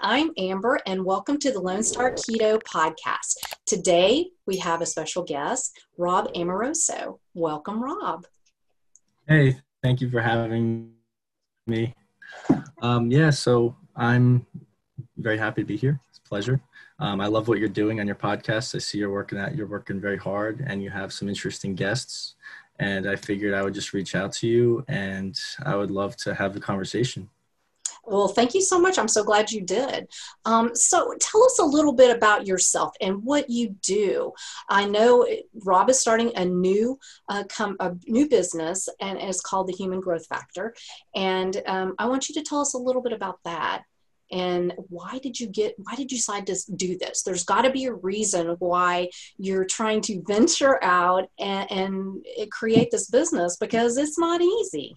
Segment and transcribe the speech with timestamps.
[0.00, 3.36] I'm Amber, and welcome to the Lone Star Keto podcast.
[3.66, 7.18] Today we have a special guest, Rob Amoroso.
[7.34, 8.26] Welcome, Rob.
[9.28, 10.92] Hey, thank you for having
[11.66, 11.94] me.
[12.80, 14.46] Um, yeah, so I'm
[15.16, 16.00] very happy to be here.
[16.10, 16.60] It's a pleasure.
[16.98, 18.74] Um, I love what you're doing on your podcast.
[18.74, 22.34] I see you're working at you're working very hard, and you have some interesting guests.
[22.78, 26.34] And I figured I would just reach out to you, and I would love to
[26.34, 27.28] have a conversation.
[28.04, 28.98] Well, thank you so much.
[28.98, 30.08] I'm so glad you did.
[30.44, 34.32] Um, so, tell us a little bit about yourself and what you do.
[34.68, 35.26] I know
[35.64, 36.98] Rob is starting a new
[37.28, 40.74] uh, com- a new business, and it's called the Human Growth Factor.
[41.14, 43.84] And um, I want you to tell us a little bit about that.
[44.32, 45.74] And why did you get?
[45.76, 47.22] Why did you decide to do this?
[47.22, 52.90] There's got to be a reason why you're trying to venture out and, and create
[52.90, 54.96] this business because it's not easy.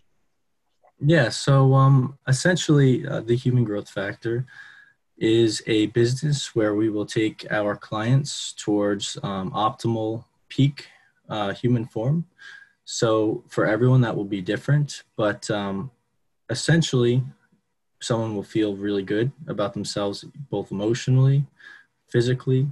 [1.00, 4.46] Yeah, so um, essentially, uh, the Human Growth Factor
[5.18, 10.88] is a business where we will take our clients towards um, optimal peak
[11.30, 12.26] uh, human form.
[12.86, 15.92] So for everyone, that will be different, but um,
[16.50, 17.24] essentially,
[18.02, 21.46] someone will feel really good about themselves, both emotionally,
[22.08, 22.68] physically.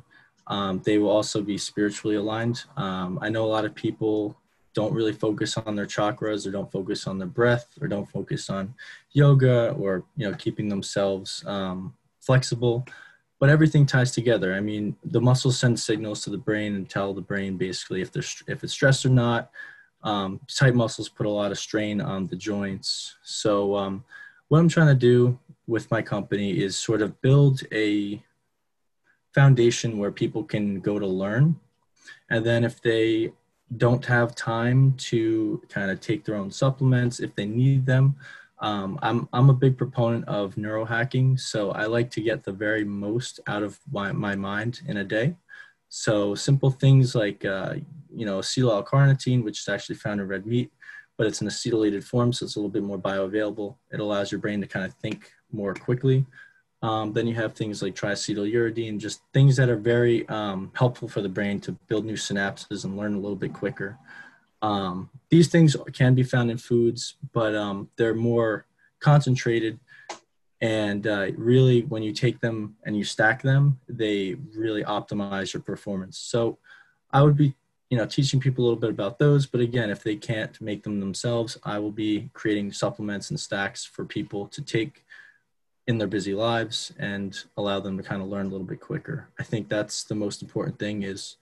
[0.47, 2.63] Um, they will also be spiritually aligned.
[2.77, 4.37] Um, I know a lot of people
[4.73, 8.49] don't really focus on their chakras or don't focus on their breath or don't focus
[8.49, 8.73] on
[9.11, 12.85] yoga or you know keeping themselves um, flexible.
[13.39, 14.53] But everything ties together.
[14.53, 18.11] I mean the muscles send signals to the brain and tell the brain basically if
[18.11, 19.51] they're if it's stressed or not.
[20.03, 23.15] Um, tight muscles put a lot of strain on the joints.
[23.23, 24.03] So um,
[24.49, 28.21] what i'm trying to do with my company is sort of build a
[29.33, 31.59] foundation where people can go to learn.
[32.29, 33.31] And then if they
[33.77, 38.15] don't have time to kind of take their own supplements if they need them.
[38.59, 42.85] Um, I'm, I'm a big proponent of neurohacking, so I like to get the very
[42.85, 45.35] most out of my, my mind in a day.
[45.89, 47.75] So simple things like, uh,
[48.13, 50.71] you know, acetyl L-carnitine, which is actually found in red meat,
[51.17, 53.75] but it's an acetylated form, so it's a little bit more bioavailable.
[53.91, 56.25] It allows your brain to kind of think more quickly.
[56.83, 61.21] Um, then you have things like triacetyluridine, just things that are very um, helpful for
[61.21, 63.97] the brain to build new synapses and learn a little bit quicker.
[64.61, 68.65] Um, these things can be found in foods, but um, they're more
[68.99, 69.79] concentrated.
[70.59, 75.63] And uh, really, when you take them and you stack them, they really optimize your
[75.63, 76.17] performance.
[76.17, 76.57] So
[77.11, 77.55] I would be
[77.89, 80.81] you know teaching people a little bit about those but again if they can't make
[80.81, 85.03] them themselves i will be creating supplements and stacks for people to take
[85.87, 89.27] in their busy lives and allow them to kind of learn a little bit quicker.
[89.39, 91.37] I think that's the most important thing is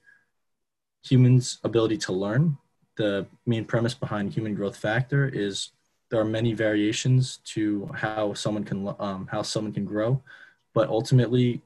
[1.04, 2.58] humans' ability to learn.
[2.96, 5.70] The main premise behind human growth factor is
[6.10, 10.20] there are many variations to how someone can um, how someone can grow,
[10.74, 11.62] but ultimately,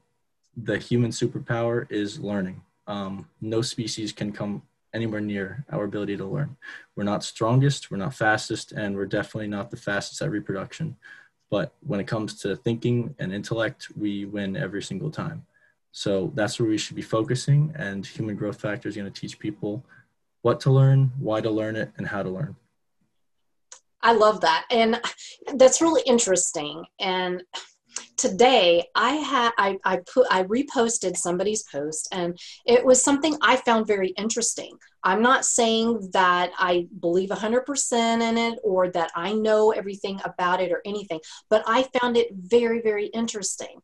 [0.55, 2.61] the human superpower is learning.
[2.87, 4.61] Um, no species can come
[4.93, 6.55] anywhere near our ability to learn.
[6.95, 10.95] We're not strongest, we're not fastest, and we're definitely not the fastest at reproduction.
[11.49, 15.45] But when it comes to thinking and intellect, we win every single time.
[15.91, 17.73] So that's where we should be focusing.
[17.75, 19.85] And Human Growth Factor is going to teach people
[20.41, 22.55] what to learn, why to learn it, and how to learn.
[24.01, 24.65] I love that.
[24.69, 25.01] And
[25.55, 26.85] that's really interesting.
[26.99, 27.43] And
[28.17, 33.57] today I had I, I put I reposted somebody's post and it was something I
[33.57, 34.77] found very interesting.
[35.03, 40.61] I'm not saying that I believe 100% in it or that I know everything about
[40.61, 41.19] it or anything,
[41.49, 43.79] but I found it very very interesting.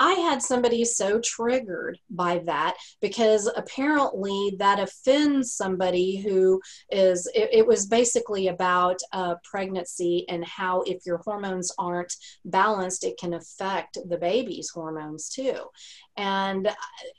[0.00, 6.60] I had somebody so triggered by that because apparently that offends somebody who
[6.90, 12.14] is, it, it was basically about uh, pregnancy and how if your hormones aren't
[12.44, 15.64] balanced, it can affect the baby's hormones too
[16.18, 16.68] and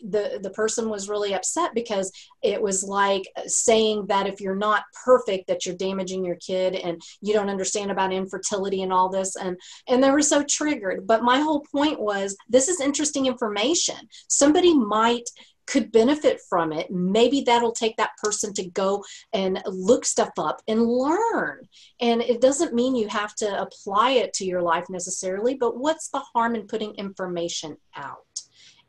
[0.02, 2.12] the the person was really upset because
[2.44, 7.02] it was like saying that if you're not perfect that you're damaging your kid and
[7.22, 11.24] you don't understand about infertility and all this and and they were so triggered but
[11.24, 13.96] my whole point was this is interesting information
[14.28, 15.28] somebody might
[15.66, 16.90] could benefit from it.
[16.90, 19.04] Maybe that'll take that person to go
[19.34, 21.68] and look stuff up and learn.
[22.02, 26.10] And it doesn't mean you have to apply it to your life necessarily, but what's
[26.10, 28.26] the harm in putting information out?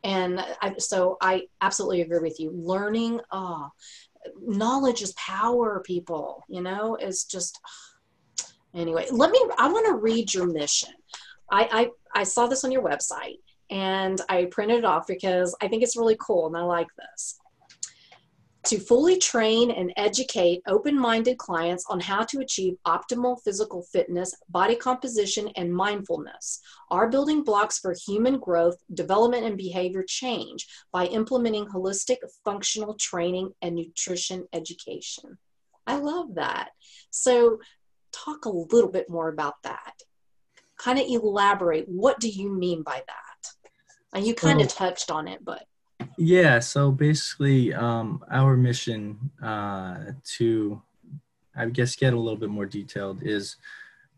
[0.02, 2.52] And I, so I absolutely agree with you.
[2.54, 3.68] Learning, oh,
[4.40, 7.60] knowledge is power, people, you know, it's just,
[8.74, 10.94] anyway, let me, I want to read your mission.
[11.50, 13.38] I, I, I saw this on your website
[13.70, 17.38] and I printed it off because I think it's really cool and I like this.
[18.64, 24.34] To fully train and educate open minded clients on how to achieve optimal physical fitness,
[24.50, 26.60] body composition, and mindfulness
[26.90, 33.50] are building blocks for human growth, development, and behavior change by implementing holistic functional training
[33.62, 35.38] and nutrition education.
[35.86, 36.70] I love that.
[37.10, 37.58] So,
[38.12, 39.94] talk a little bit more about that.
[40.76, 41.86] Kind of elaborate.
[41.88, 43.52] What do you mean by that?
[44.14, 44.76] And you kind of mm.
[44.76, 45.64] touched on it, but
[46.20, 50.82] yeah, so basically, um, our mission uh, to,
[51.56, 53.56] I guess, get a little bit more detailed is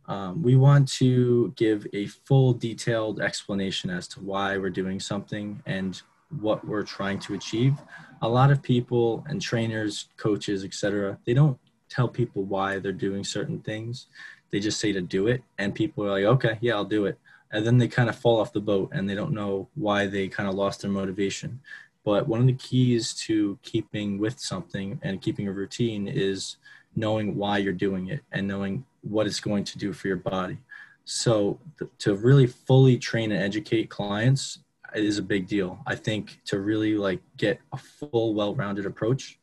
[0.09, 5.63] um, we want to give a full detailed explanation as to why we're doing something
[5.67, 6.03] and
[6.41, 7.75] what we're trying to achieve.
[8.23, 11.57] A lot of people and trainers, coaches, etc., they don't
[11.89, 14.09] tell people why they're doing certain things.
[14.51, 17.17] They just say to do it, and people are like, okay, yeah, I'll do it.
[17.53, 20.27] And then they kind of fall off the boat and they don't know why they
[20.27, 21.61] kind of lost their motivation.
[22.05, 26.57] But one of the keys to keeping with something and keeping a routine is
[26.97, 30.59] knowing why you're doing it and knowing what it's going to do for your body.
[31.05, 34.61] So th- to really fully train and educate clients
[34.95, 35.81] is a big deal.
[35.87, 39.39] I think to really like get a full, well-rounded approach,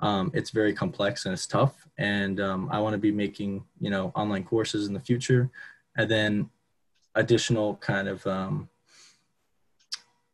[0.00, 1.86] um, it's very complex and it's tough.
[1.98, 5.50] And um, I want to be making you know online courses in the future,
[5.96, 6.50] and then
[7.14, 8.68] additional kind of um,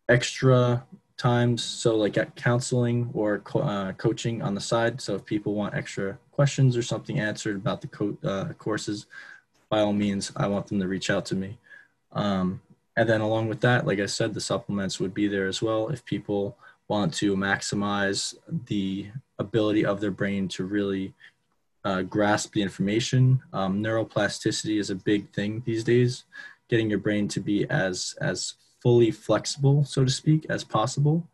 [0.08, 0.84] extra
[1.16, 1.62] times.
[1.62, 5.00] So like at counseling or co- uh, coaching on the side.
[5.00, 9.06] So if people want extra questions or something answered about the co- uh, courses,
[9.68, 11.58] by all means, I want them to reach out to me.
[12.12, 12.60] Um,
[12.96, 15.88] and then along with that, like I said, the supplements would be there as well.
[15.88, 16.56] If people
[16.88, 18.34] want to maximize
[18.66, 19.08] the
[19.38, 21.14] ability of their brain to really
[21.84, 26.24] uh, grasp the information, um, neuroplasticity is a big thing these days.
[26.69, 28.54] Getting your brain to be as as
[28.86, 31.26] fully flexible, so to speak, as possible,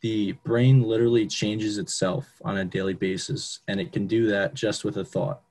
[0.00, 4.84] the brain literally changes itself on a daily basis, and it can do that just
[4.84, 5.42] with a thought.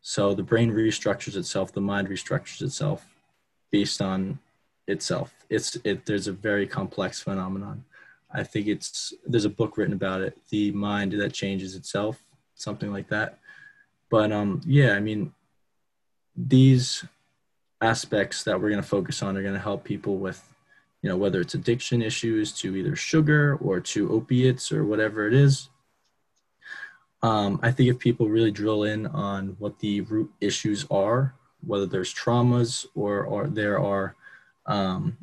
[0.00, 3.04] So the brain restructures itself, the mind restructures itself
[3.72, 4.38] based on
[4.86, 5.34] itself.
[5.50, 6.06] It's it.
[6.06, 7.84] There's a very complex phenomenon.
[8.30, 12.22] I think it's there's a book written about it, the mind that changes itself,
[12.54, 13.40] something like that.
[14.08, 15.34] But um, yeah, I mean,
[16.36, 17.04] these
[17.80, 20.48] aspects that we're going to focus on are going to help people with
[21.06, 25.34] you know, whether it's addiction issues to either sugar or to opiates or whatever it
[25.34, 25.68] is.
[27.22, 31.32] Um, I think if people really drill in on what the root issues are,
[31.64, 34.16] whether there's traumas or, or there are
[34.66, 35.16] um,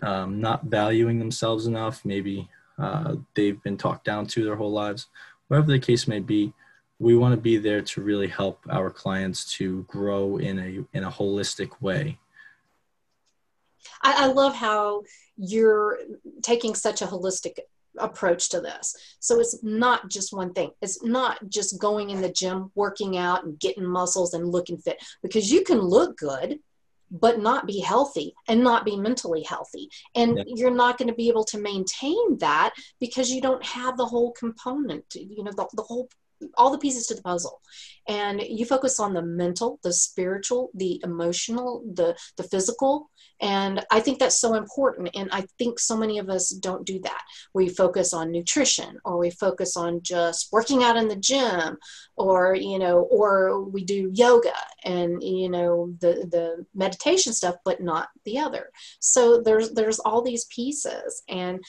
[0.00, 2.48] um, not valuing themselves enough, maybe
[2.78, 5.08] uh, they've been talked down to their whole lives,
[5.48, 6.54] whatever the case may be,
[6.98, 11.04] we want to be there to really help our clients to grow in a in
[11.04, 12.18] a holistic way
[14.06, 15.02] I, I love how
[15.36, 15.98] you're
[16.42, 17.58] taking such a holistic
[17.98, 18.94] approach to this.
[19.20, 20.70] So it's not just one thing.
[20.80, 25.02] It's not just going in the gym, working out and getting muscles and looking fit
[25.22, 26.58] because you can look good
[27.10, 29.88] but not be healthy and not be mentally healthy.
[30.14, 30.44] And yeah.
[30.48, 34.32] you're not going to be able to maintain that because you don't have the whole
[34.32, 36.08] component, you know, the, the whole
[36.56, 37.60] all the pieces to the puzzle.
[38.08, 43.10] And you focus on the mental the spiritual the emotional the the physical.
[43.40, 45.10] And i think that's so important.
[45.14, 47.22] And i think so many of us don't do that.
[47.54, 51.78] We focus on nutrition or we focus on just working out in the gym
[52.16, 54.54] or you know or we do yoga
[54.84, 58.70] and you know the the meditation stuff but not the other.
[59.00, 61.22] So there's there's all these pieces.
[61.28, 61.60] And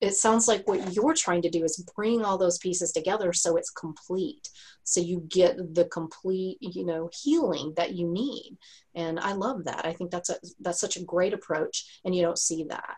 [0.00, 3.56] it sounds like what you're trying to do is bring all those pieces together so
[3.56, 4.48] it's complete.
[4.82, 8.56] So you get the complete you know healing that you need.
[8.94, 9.84] And i love that.
[9.84, 12.96] I think that's a that's such a great approach and you don't see that.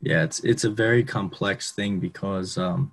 [0.00, 2.92] Yeah it's it's a very complex thing because um,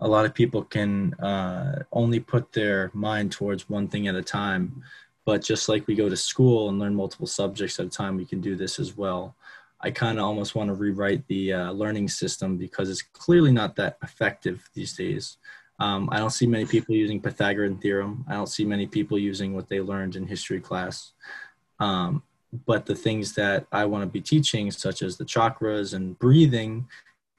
[0.00, 4.22] a lot of people can uh, only put their mind towards one thing at a
[4.22, 4.82] time.
[5.24, 8.24] But just like we go to school and learn multiple subjects at a time we
[8.24, 9.36] can do this as well
[9.82, 13.76] I kind of almost want to rewrite the uh, learning system because it's clearly not
[13.76, 15.38] that effective these days.
[15.80, 18.24] Um, I don't see many people using Pythagorean theorem.
[18.28, 21.12] I don't see many people using what they learned in history class.
[21.80, 22.22] Um,
[22.66, 26.86] but the things that I want to be teaching, such as the chakras and breathing,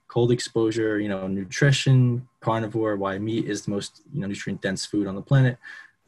[0.08, 4.84] cold exposure, you know, nutrition, carnivore, why meat is the most you know nutrient dense
[4.84, 5.56] food on the planet.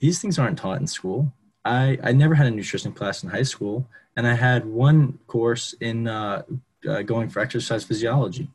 [0.00, 1.32] These things aren't taught in school.
[1.64, 5.74] I, I never had a nutrition class in high school and I had one course
[5.80, 6.42] in uh,
[6.88, 8.50] uh, going for exercise physiology.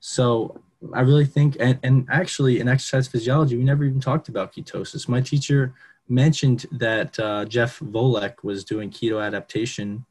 [0.00, 0.60] So
[0.92, 5.08] I really think, and, and actually in exercise physiology, we never even talked about ketosis.
[5.08, 5.74] My teacher
[6.08, 10.04] mentioned that uh, Jeff Volek was doing keto adaptation,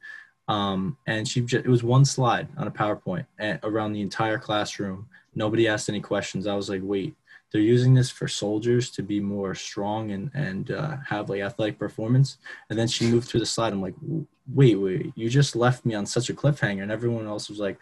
[0.47, 3.25] um, and she it was one slide on a PowerPoint
[3.63, 5.07] around the entire classroom.
[5.35, 6.47] Nobody asked any questions.
[6.47, 7.15] I was like, wait,
[7.51, 11.77] they're using this for soldiers to be more strong and and uh, have like athletic
[11.77, 12.37] performance.
[12.69, 13.73] And then she moved to the slide.
[13.73, 13.95] I'm like,
[14.51, 17.77] wait, wait, you just left me on such a cliffhanger, and everyone else was like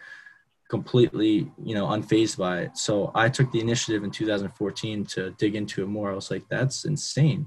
[0.68, 2.78] completely, you know, unfazed by it.
[2.78, 6.10] So I took the initiative in 2014 to dig into it more.
[6.10, 7.46] I was like, that's insane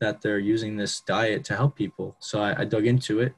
[0.00, 2.16] that they're using this diet to help people.
[2.20, 3.34] So I, I dug into it.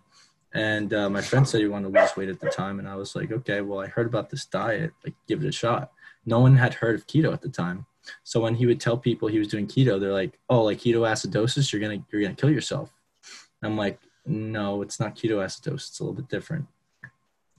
[0.54, 2.78] And uh, my friend said he wanted to lose weight at the time.
[2.78, 5.52] And I was like, okay, well, I heard about this diet, like, give it a
[5.52, 5.92] shot.
[6.24, 7.84] No one had heard of keto at the time.
[8.22, 11.72] So when he would tell people he was doing keto, they're like, "Oh, like ketoacidosis,
[11.72, 12.92] you're gonna you're gonna kill yourself."
[13.62, 15.88] I'm like, "No, it's not ketoacidosis.
[15.88, 16.66] It's a little bit different."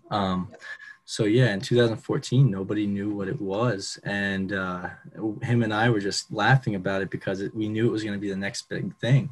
[0.10, 0.54] Um,
[1.06, 4.90] so yeah, in 2014, nobody knew what it was, and uh,
[5.42, 8.16] him and I were just laughing about it because it, we knew it was going
[8.16, 9.30] to be the next big thing.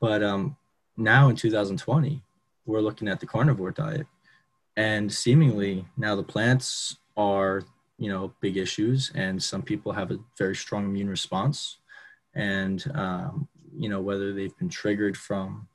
[0.00, 0.56] But um,
[0.96, 2.22] now in 2020,
[2.66, 4.06] we're looking at the carnivore diet,
[4.76, 7.64] and seemingly now the plants are
[7.98, 11.76] you know big issues and some people have a very strong immune response
[12.34, 13.46] and um,
[13.76, 15.68] you know whether they've been triggered from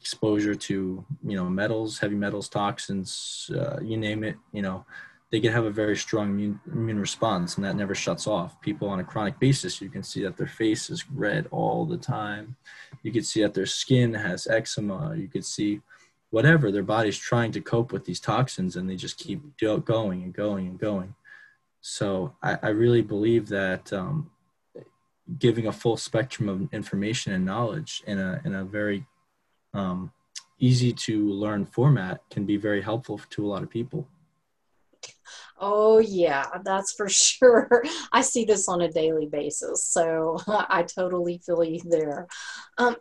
[0.00, 4.84] exposure to you know metals heavy metals toxins uh, you name it you know
[5.30, 8.60] they can have a very strong immune, immune response and that never shuts off.
[8.60, 11.98] People on a chronic basis you can see that their face is red all the
[11.98, 12.56] time.
[13.02, 15.14] You can see that their skin has eczema.
[15.16, 15.80] You could see
[16.30, 16.70] whatever.
[16.70, 20.66] Their body's trying to cope with these toxins and they just keep going and going
[20.66, 21.14] and going.
[21.80, 24.30] So I, I really believe that um,
[25.38, 29.04] giving a full spectrum of information and knowledge in a in a very
[29.74, 30.12] um,
[30.58, 34.08] easy to learn format can be very helpful to a lot of people.
[35.60, 37.82] Oh, yeah, that's for sure.
[38.12, 42.28] I see this on a daily basis, so I totally feel you there.
[42.78, 42.96] Um,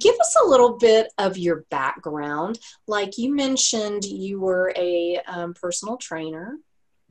[0.00, 2.58] give us a little bit of your background.
[2.86, 6.58] Like you mentioned, you were a um, personal trainer.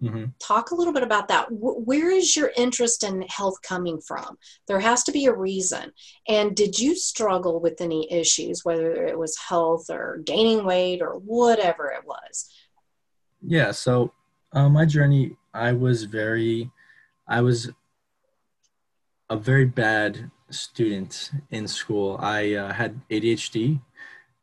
[0.02, 0.26] Mm-hmm.
[0.40, 1.48] Talk a little bit about that.
[1.50, 4.38] where is your interest in health coming from?
[4.68, 5.92] There has to be a reason.
[6.28, 11.14] And did you struggle with any issues, whether it was health or gaining weight or
[11.14, 12.50] whatever it was?
[13.42, 13.72] Yeah.
[13.72, 14.14] So
[14.54, 16.72] uh, my journey, I was very,
[17.28, 17.72] I was
[19.30, 22.18] a very bad student in school.
[22.20, 23.80] I uh, had ADHD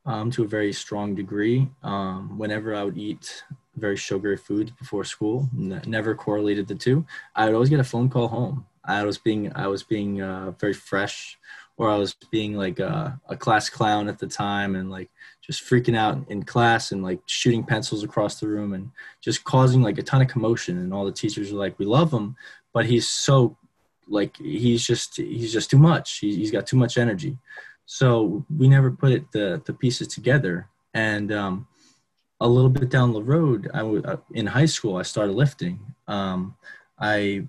[0.04, 1.68] um, to a very strong degree.
[1.82, 3.44] Um, whenever I would eat
[3.76, 5.48] very sugary foods before school.
[5.52, 7.06] never correlated the two.
[7.34, 8.66] I would always get a phone call home.
[8.84, 11.38] I was being I was being uh, very fresh,
[11.76, 15.10] or I was being like a, a, class clown at the time, and like
[15.42, 18.90] just freaking out in class and like shooting pencils across the room and
[19.20, 20.78] just causing like a ton of commotion.
[20.78, 22.36] And all the teachers were like, "We love him,
[22.72, 23.56] but he's so
[24.08, 26.18] like he's just he's just too much.
[26.18, 27.38] He, he's got too much energy."
[27.86, 31.66] So we never put it the the pieces together, and um,
[32.40, 34.96] a little bit down the road, I was uh, in high school.
[34.96, 35.94] I started lifting.
[36.06, 36.56] Um,
[36.98, 37.46] I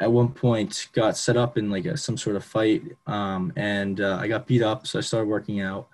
[0.00, 4.00] at one point got set up in like a, some sort of fight, um, and
[4.00, 4.86] uh, I got beat up.
[4.86, 5.88] So I started working out,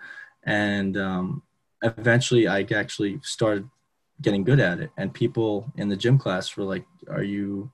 [0.44, 1.42] and um,
[1.82, 3.68] eventually I actually started
[4.22, 4.90] getting good at it.
[4.96, 7.70] And people in the gym class were like, "Are you?"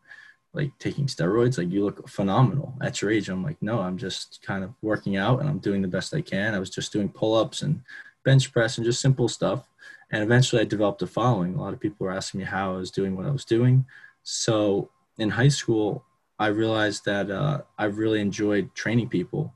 [0.52, 4.40] like taking steroids like you look phenomenal at your age i'm like no i'm just
[4.42, 7.08] kind of working out and i'm doing the best i can i was just doing
[7.08, 7.80] pull-ups and
[8.24, 9.69] bench press and just simple stuff
[10.10, 11.54] and eventually I developed a following.
[11.54, 13.86] A lot of people were asking me how I was doing what I was doing.
[14.22, 16.04] So in high school,
[16.38, 19.52] I realized that uh, I really enjoyed training people,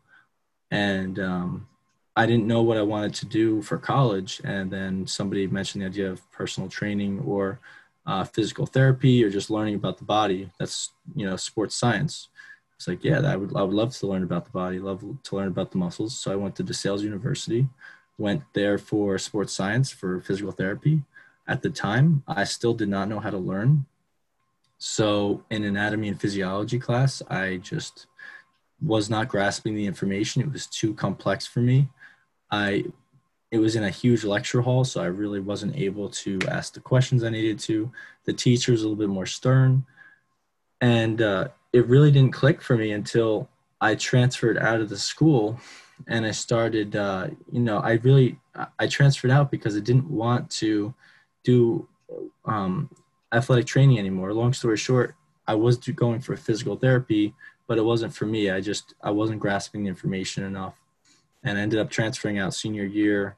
[0.70, 1.68] and um,
[2.14, 4.40] I didn't know what I wanted to do for college.
[4.44, 7.58] And then somebody mentioned the idea of personal training or
[8.06, 10.50] uh, physical therapy or just learning about the body.
[10.58, 12.28] That's you know sports science.
[12.76, 15.36] It's like yeah, I would I would love to learn about the body, love to
[15.36, 16.16] learn about the muscles.
[16.16, 17.66] So I went to DeSales University
[18.18, 21.02] went there for sports science for physical therapy.
[21.46, 23.86] At the time, I still did not know how to learn.
[24.78, 28.06] So, in anatomy and physiology class, I just
[28.82, 30.42] was not grasping the information.
[30.42, 31.88] It was too complex for me.
[32.50, 32.84] I
[33.50, 36.80] it was in a huge lecture hall, so I really wasn't able to ask the
[36.80, 37.90] questions I needed to.
[38.24, 39.86] The teacher was a little bit more stern,
[40.80, 43.48] and uh, it really didn't click for me until
[43.80, 45.60] I transferred out of the school
[46.08, 48.38] and I started, uh, you know, I really,
[48.78, 50.94] I transferred out because I didn't want to
[51.44, 51.88] do
[52.44, 52.90] um,
[53.32, 54.32] athletic training anymore.
[54.32, 55.14] Long story short,
[55.46, 57.34] I was going for physical therapy,
[57.66, 58.50] but it wasn't for me.
[58.50, 60.74] I just, I wasn't grasping the information enough.
[61.42, 63.36] And I ended up transferring out senior year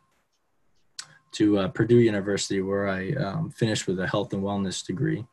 [1.33, 5.27] to uh, Purdue University, where I um, finished with a health and wellness degree.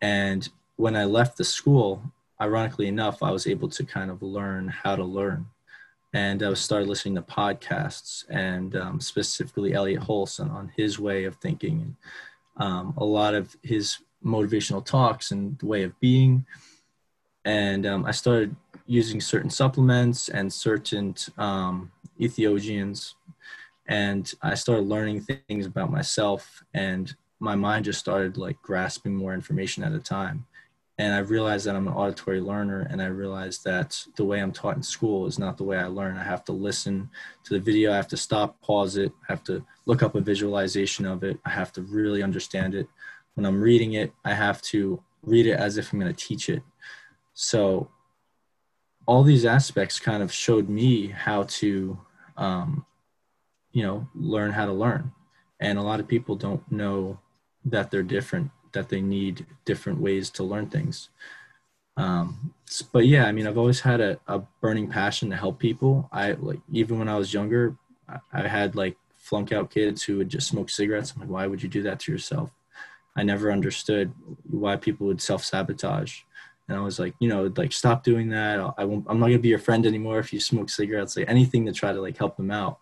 [0.00, 2.02] And when I left the school,
[2.40, 5.46] ironically enough, I was able to kind of learn how to learn
[6.12, 11.36] and I started listening to podcasts and um, specifically Elliott Hulse on his way of
[11.36, 11.96] thinking and
[12.56, 16.44] um, a lot of his motivational talks and the way of being.
[17.44, 18.54] and um, I started
[18.86, 21.90] using certain supplements and certain um,
[22.20, 23.14] Entheogens,
[23.86, 29.34] and I started learning things about myself, and my mind just started like grasping more
[29.34, 30.46] information at a time.
[30.98, 34.52] And I realized that I'm an auditory learner, and I realized that the way I'm
[34.52, 36.16] taught in school is not the way I learn.
[36.16, 37.08] I have to listen
[37.44, 40.20] to the video, I have to stop, pause it, I have to look up a
[40.20, 42.88] visualization of it, I have to really understand it.
[43.34, 46.50] When I'm reading it, I have to read it as if I'm going to teach
[46.50, 46.62] it.
[47.32, 47.88] So
[49.06, 51.98] all these aspects kind of showed me how to
[52.36, 52.84] um,
[53.72, 55.12] you know learn how to learn
[55.60, 57.18] and a lot of people don't know
[57.64, 61.10] that they're different that they need different ways to learn things
[61.96, 62.54] um,
[62.92, 66.32] but yeah i mean i've always had a, a burning passion to help people i
[66.32, 67.76] like even when i was younger
[68.08, 71.46] i, I had like flunk out kids who would just smoke cigarettes i'm like why
[71.46, 72.50] would you do that to yourself
[73.14, 74.12] i never understood
[74.50, 76.20] why people would self-sabotage
[76.68, 78.58] and I was like, you know, like stop doing that.
[78.78, 79.04] I won't.
[79.08, 81.16] I'm not gonna be your friend anymore if you smoke cigarettes.
[81.16, 82.78] Like anything to try to like help them out.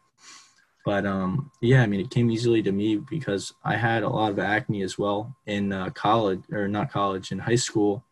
[0.84, 4.30] But um, yeah, I mean, it came easily to me because I had a lot
[4.30, 8.04] of acne as well in uh, college, or not college, in high school.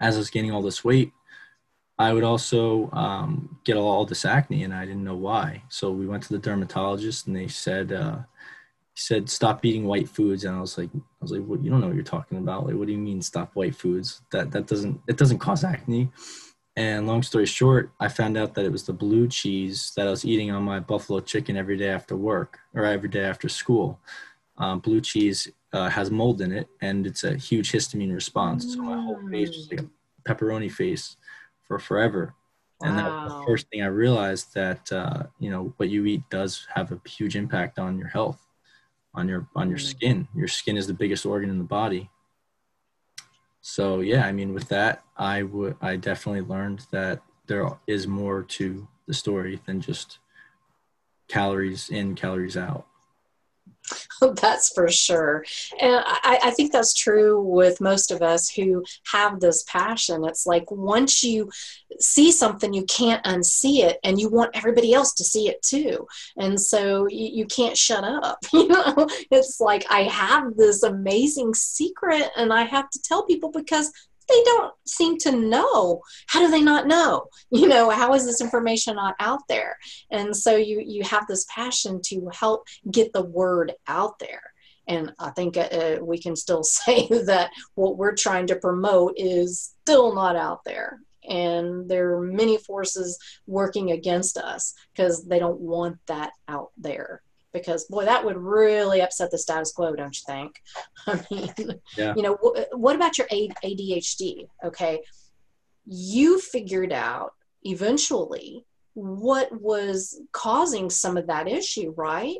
[0.00, 1.12] As I was gaining all this weight,
[1.98, 5.62] I would also um, get all, this acne, and I didn't know why.
[5.68, 8.18] So we went to the dermatologist, and they said, uh,
[8.96, 11.82] said stop eating white foods and i was like i was like what you don't
[11.82, 14.66] know what you're talking about like what do you mean stop white foods that that
[14.66, 16.10] doesn't it doesn't cause acne
[16.76, 20.10] and long story short i found out that it was the blue cheese that i
[20.10, 23.98] was eating on my buffalo chicken every day after work or every day after school
[24.58, 28.82] um, blue cheese uh, has mold in it and it's a huge histamine response so
[28.82, 29.88] my whole face was like a
[30.28, 31.16] pepperoni face
[31.62, 32.34] for forever
[32.82, 33.02] and wow.
[33.02, 36.66] that was the first thing i realized that uh, you know what you eat does
[36.74, 38.46] have a huge impact on your health
[39.16, 39.88] on your on your mm.
[39.88, 40.28] skin.
[40.34, 42.10] Your skin is the biggest organ in the body.
[43.68, 48.44] So yeah, I mean, with that, I would I definitely learned that there is more
[48.44, 50.20] to the story than just
[51.26, 52.86] calories in, calories out.
[54.40, 55.44] that's for sure.
[55.80, 60.24] And I, I, think that's true with most of us who have this passion.
[60.24, 61.50] It's like once you
[62.00, 66.06] see something, you can't unsee it, and you want everybody else to see it too.
[66.36, 68.38] And so you, you can't shut up.
[68.56, 73.50] You know, it's like I have this amazing secret, and I have to tell people
[73.50, 73.92] because
[74.28, 76.02] they don't seem to know.
[76.26, 77.26] How do they not know?
[77.50, 79.78] You know how is this information not out there?
[80.10, 84.42] And so you you have this passion to help get the word out there.
[84.88, 89.74] And i think uh, we can still say that what we're trying to promote is
[89.82, 91.00] still not out there.
[91.28, 97.22] And there are many forces working against us because they don't want that out there
[97.56, 100.60] because boy that would really upset the status quo don't you think?
[101.06, 102.14] I mean yeah.
[102.16, 102.38] you know
[102.72, 105.00] what about your adhd okay.
[105.84, 108.64] You figured out eventually
[108.94, 112.38] what was causing some of that issue right?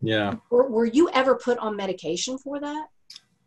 [0.00, 0.34] Yeah.
[0.50, 2.86] Were, were you ever put on medication for that?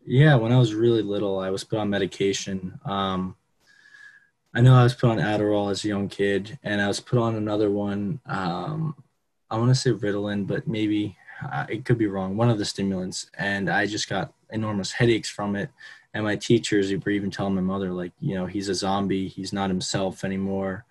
[0.06, 2.80] Yeah when i was really little i was put on medication.
[2.86, 3.36] Um,
[4.56, 7.20] I know I was put on Adderall as a young kid, and I was put
[7.20, 8.22] on another one.
[8.26, 8.96] Um,
[9.56, 12.36] I want to say Ritalin, but maybe uh, it could be wrong.
[12.36, 15.70] One of the stimulants, and I just got enormous headaches from it.
[16.14, 19.30] And my teachers were even telling my mother, like, you know, he's a zombie.
[19.30, 20.84] He's not himself anymore.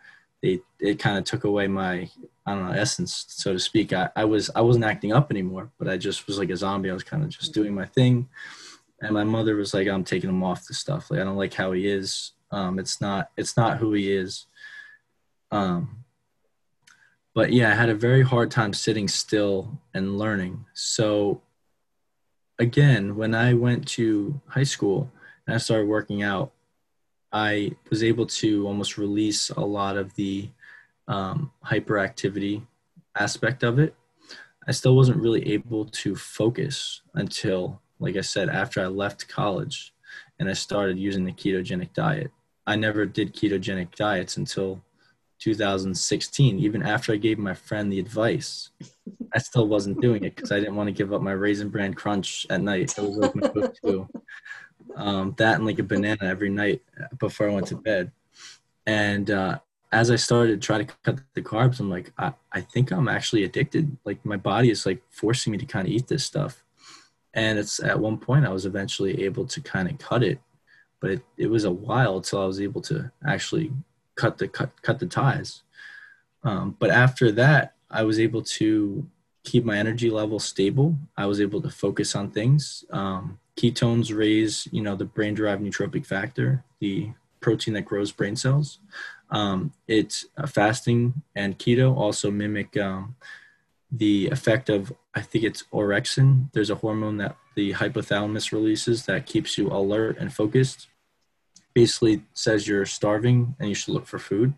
[0.43, 2.09] They it kind of took away my
[2.47, 3.93] I don't know essence, so to speak.
[3.93, 6.91] I, I was I wasn't acting up anymore, but I just was like a zombie.
[6.91, 8.31] I was kind of just doing my thing.
[9.03, 11.11] And my mother was like, I'm taking him off the stuff.
[11.11, 12.33] Like I don't like how he is.
[12.51, 14.47] Um, it's not it's not who he is.
[15.51, 16.04] Um,
[17.35, 20.65] but yeah, I had a very hard time sitting still and learning.
[20.73, 21.43] So
[22.59, 25.11] again, when I went to high school
[25.47, 26.53] and I started working out,
[27.33, 30.49] I was able to almost release a lot of the
[31.09, 32.65] um, hyperactivity
[33.17, 33.97] aspect of it.
[34.69, 39.93] I still wasn't really able to focus until, like I said, after I left college
[40.39, 42.31] and I started using the ketogenic diet.
[42.67, 44.83] I never did ketogenic diets until
[45.45, 48.71] 2016 even after i gave my friend the advice
[49.35, 51.93] i still wasn't doing it because i didn't want to give up my raisin bran
[51.93, 52.97] crunch at night.
[52.97, 54.07] It was like my
[54.97, 56.81] um, that and like a banana every night
[57.19, 58.11] before i went to bed.
[58.87, 59.59] And uh,
[59.93, 63.09] as i started to try to cut the carbs i'm like I, I think i'm
[63.09, 63.99] actually addicted.
[64.07, 66.65] Like my body is like forcing me to kind of eat this stuff.
[67.35, 70.39] And it's at one point i was eventually able to kind of cut it
[71.01, 73.71] but it, it was a while till i was able to actually
[74.17, 75.63] cut the cut cut the ties.
[76.43, 79.07] Um, but after that, I was able to
[79.45, 80.97] keep my energy level stable.
[81.17, 82.85] I was able to focus on things.
[82.91, 88.79] Um, ketones raise, you know, the brain-derived neurotrophic factor, the protein that grows brain cells.
[89.31, 93.17] Um, it's uh, fasting and keto also mimic um,
[93.91, 96.51] the effect of I think it's orexin.
[96.53, 100.89] There's a hormone that the hypothalamus releases that keeps you alert and focused.
[101.75, 104.55] Basically, says you're starving and you should look for food.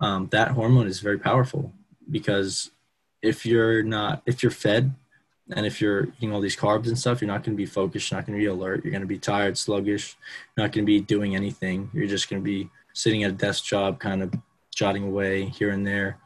[0.00, 1.72] Um, that hormone is very powerful
[2.10, 2.70] because
[3.22, 4.94] if you're not if you're fed
[5.54, 8.10] and if you're eating all these carbs and stuff, you're not going to be focused.
[8.10, 8.84] You're not going to be alert.
[8.84, 10.16] You're going to be tired, sluggish.
[10.56, 11.90] You're not going to be doing anything.
[11.92, 14.32] You're just going to be sitting at a desk job, kind of
[14.74, 16.18] jotting away here and there.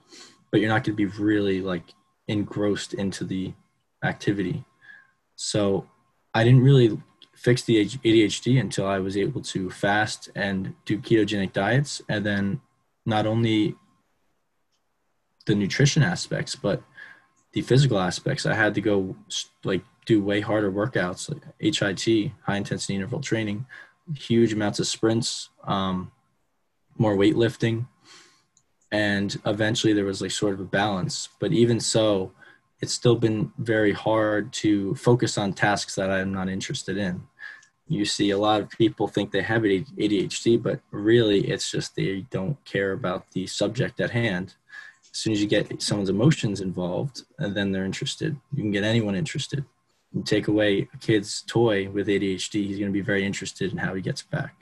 [0.50, 1.94] But you're not going to be really like
[2.28, 3.54] engrossed into the
[4.04, 4.64] activity.
[5.36, 5.88] So
[6.34, 7.00] I didn't really
[7.44, 12.00] fix the ADHD until I was able to fast and do ketogenic diets.
[12.08, 12.62] And then
[13.04, 13.76] not only
[15.44, 16.82] the nutrition aspects, but
[17.52, 18.46] the physical aspects.
[18.46, 19.14] I had to go
[19.62, 23.66] like do way harder workouts, like HIIT, high intensity interval training,
[24.16, 26.10] huge amounts of sprints, um,
[26.96, 27.86] more weightlifting,
[28.90, 31.28] and eventually there was like sort of a balance.
[31.40, 32.32] But even so,
[32.80, 37.22] it's still been very hard to focus on tasks that I'm not interested in.
[37.86, 42.24] You see a lot of people think they have ADHD, but really it's just they
[42.30, 44.54] don't care about the subject at hand
[45.14, 48.36] as soon as you get someone's emotions involved, and then they're interested.
[48.52, 49.64] You can get anyone interested.
[50.12, 53.78] You take away a kid's toy with ADHD, he's going to be very interested in
[53.78, 54.56] how he gets back.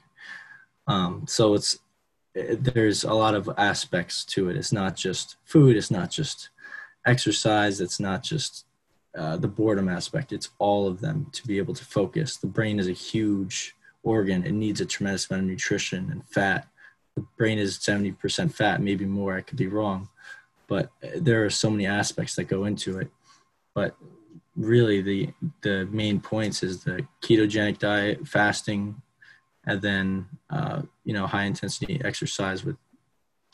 [0.87, 1.79] Um, so it's
[2.35, 4.57] there's a lot of aspects to it.
[4.57, 5.77] It's not just food.
[5.77, 6.51] It's not just
[7.07, 7.81] exercise.
[7.81, 8.67] It's not just
[9.16, 10.33] uh, the boredom aspect.
[10.33, 12.37] It's all of them to be able to focus.
[12.37, 14.44] The brain is a huge organ.
[14.44, 16.66] It needs a tremendous amount of nutrition and fat.
[17.14, 19.35] The brain is 70% fat, maybe more.
[19.35, 20.09] I could be wrong
[20.72, 23.11] but there are so many aspects that go into it
[23.75, 23.94] but
[24.57, 29.01] really the the main points is the ketogenic diet fasting
[29.66, 32.77] and then uh, you know high intensity exercise with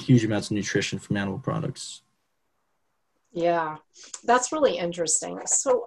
[0.01, 2.03] huge amounts of nutrition from animal products
[3.33, 3.77] yeah
[4.25, 5.85] that's really interesting so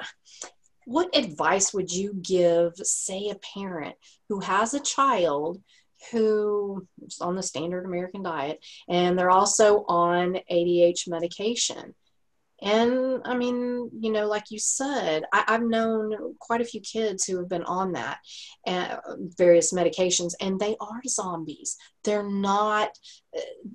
[0.85, 3.95] what advice would you give say a parent
[4.29, 5.61] who has a child
[6.11, 11.93] who is on the standard American diet, and they're also on ADH medication.
[12.61, 17.25] And I mean, you know, like you said, I, have known quite a few kids
[17.25, 18.19] who have been on that
[18.67, 18.97] uh,
[19.35, 21.77] various medications, and they are zombies.
[22.03, 22.89] They're not.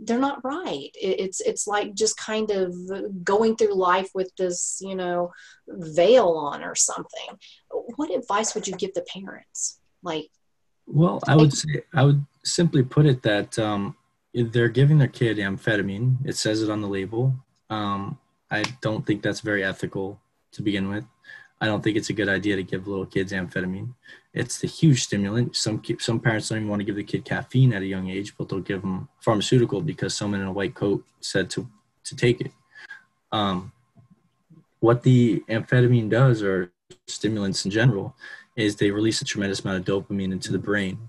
[0.03, 0.91] They're not right.
[0.95, 2.75] It's it's like just kind of
[3.25, 5.33] going through life with this, you know,
[5.67, 7.39] veil on or something.
[7.97, 9.81] What advice would you give the parents?
[10.03, 10.29] Like,
[10.87, 13.97] well, I would say I would simply put it that um,
[14.33, 16.19] they're giving their kid amphetamine.
[16.25, 17.35] It says it on the label.
[17.69, 18.19] Um,
[18.51, 20.21] I don't think that's very ethical
[20.53, 21.05] to begin with.
[21.61, 23.95] I don't think it's a good idea to give little kids amphetamine.
[24.35, 25.57] It's the huge stimulant.
[25.57, 28.37] Some some parents don't even want to give the kid caffeine at a young age,
[28.37, 31.67] but they'll give them pharmaceutical because someone in a white coat said to
[32.05, 32.53] to take it.
[33.33, 33.73] Um,
[34.81, 36.71] what the amphetamine does, or
[37.07, 38.15] stimulants in general,
[38.55, 41.09] is they release a tremendous amount of dopamine into the brain.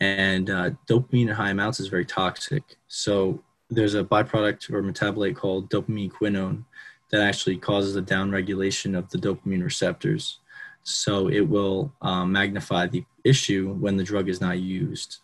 [0.00, 2.76] And uh, dopamine in high amounts is very toxic.
[2.88, 6.64] So there's a byproduct or metabolite called dopamine quinone
[7.10, 10.40] that actually causes a downregulation of the dopamine receptors.
[10.82, 15.18] So it will um, magnify the issue when the drug is not used.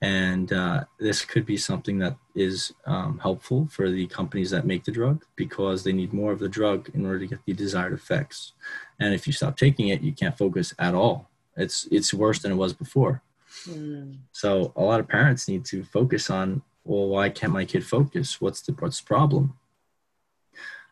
[0.00, 4.84] And uh, this could be something that is um, helpful for the companies that make
[4.84, 7.94] the drug because they need more of the drug in order to get the desired
[7.94, 8.52] effects.
[9.00, 11.30] And if you stop taking it you can't focus at all.
[11.56, 13.22] It's it's worse than it was before.
[13.68, 14.16] Mm.
[14.32, 18.40] so a lot of parents need to focus on well why can't my kid focus?
[18.40, 19.54] What's the what's the problem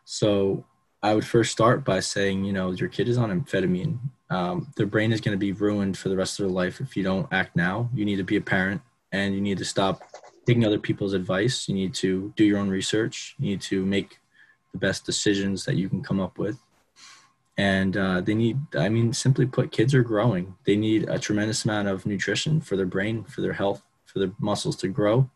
[0.05, 0.63] so
[1.01, 3.97] i would first start by saying you know your kid is on amphetamine
[4.29, 6.97] um, their brain is going to be ruined for the rest of their life if
[6.97, 10.01] you don't act now you need to be a parent and you need to stop
[10.45, 11.69] taking other people's advice.
[11.69, 13.35] You need to do your own research.
[13.39, 14.19] You need to make
[14.71, 16.59] the best decisions that you can come up with.
[17.57, 20.55] And uh, they need, I mean, simply put, kids are growing.
[20.65, 24.31] They need a tremendous amount of nutrition for their brain, for their health, for their
[24.39, 25.29] muscles to grow.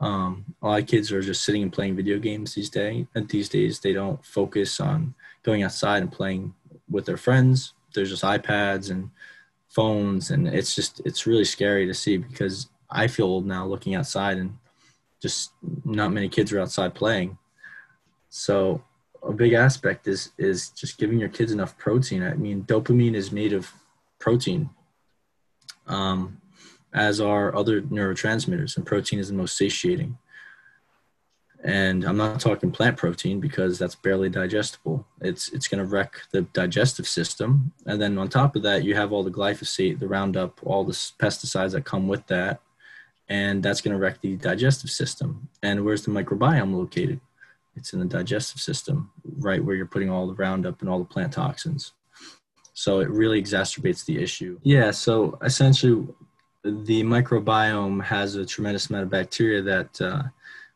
[0.00, 3.06] Um, a lot of kids are just sitting and playing video games these days.
[3.14, 6.54] These days, they don't focus on going outside and playing
[6.88, 7.74] with their friends.
[7.94, 9.10] There's just iPads and
[9.68, 13.94] phones, and it's just it's really scary to see because I feel old now looking
[13.94, 14.56] outside and
[15.20, 15.52] just
[15.84, 17.38] not many kids are outside playing.
[18.28, 18.82] So
[19.22, 22.22] a big aspect is is just giving your kids enough protein.
[22.22, 23.72] I mean, dopamine is made of
[24.18, 24.70] protein,
[25.86, 26.40] um,
[26.94, 30.18] as are other neurotransmitters, and protein is the most satiating.
[31.64, 35.06] And I'm not talking plant protein because that's barely digestible.
[35.20, 37.72] It's it's going to wreck the digestive system.
[37.84, 40.92] And then on top of that, you have all the glyphosate, the Roundup, all the
[40.92, 42.60] pesticides that come with that
[43.28, 45.48] and that's going to wreck the digestive system.
[45.62, 47.20] And where's the microbiome located?
[47.76, 51.04] It's in the digestive system, right where you're putting all the Roundup and all the
[51.04, 51.92] plant toxins.
[52.72, 54.58] So it really exacerbates the issue.
[54.62, 56.06] Yeah, so essentially,
[56.64, 60.22] the microbiome has a tremendous amount of bacteria that uh,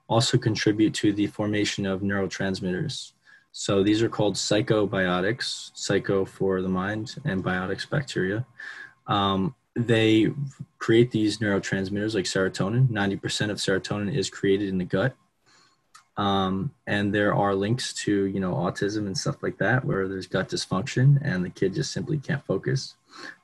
[0.09, 3.13] also contribute to the formation of neurotransmitters.
[3.53, 8.47] So these are called psychobiotics, psycho for the mind, and biotics bacteria.
[9.07, 10.33] Um, they
[10.79, 12.89] create these neurotransmitters like serotonin.
[12.89, 15.15] 90% of serotonin is created in the gut.
[16.17, 20.27] Um, and there are links to, you know, autism and stuff like that, where there's
[20.27, 22.95] gut dysfunction and the kid just simply can't focus.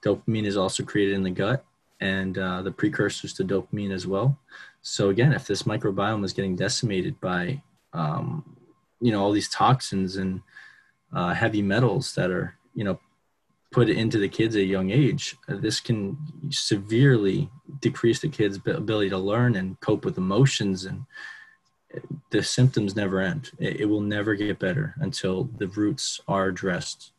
[0.03, 1.65] Dopamine is also created in the gut
[2.01, 4.39] and uh, the precursors to dopamine as well.
[4.83, 8.57] So again, if this microbiome is getting decimated by, um,
[9.01, 10.41] you know, all these toxins and
[11.13, 12.99] uh, heavy metals that are, you know,
[13.71, 16.17] put into the kids at a young age, uh, this can
[16.51, 21.05] severely decrease the kid's ability to learn and cope with emotions and
[21.95, 23.51] uh, the symptoms never end.
[23.59, 27.13] It, it will never get better until the roots are addressed.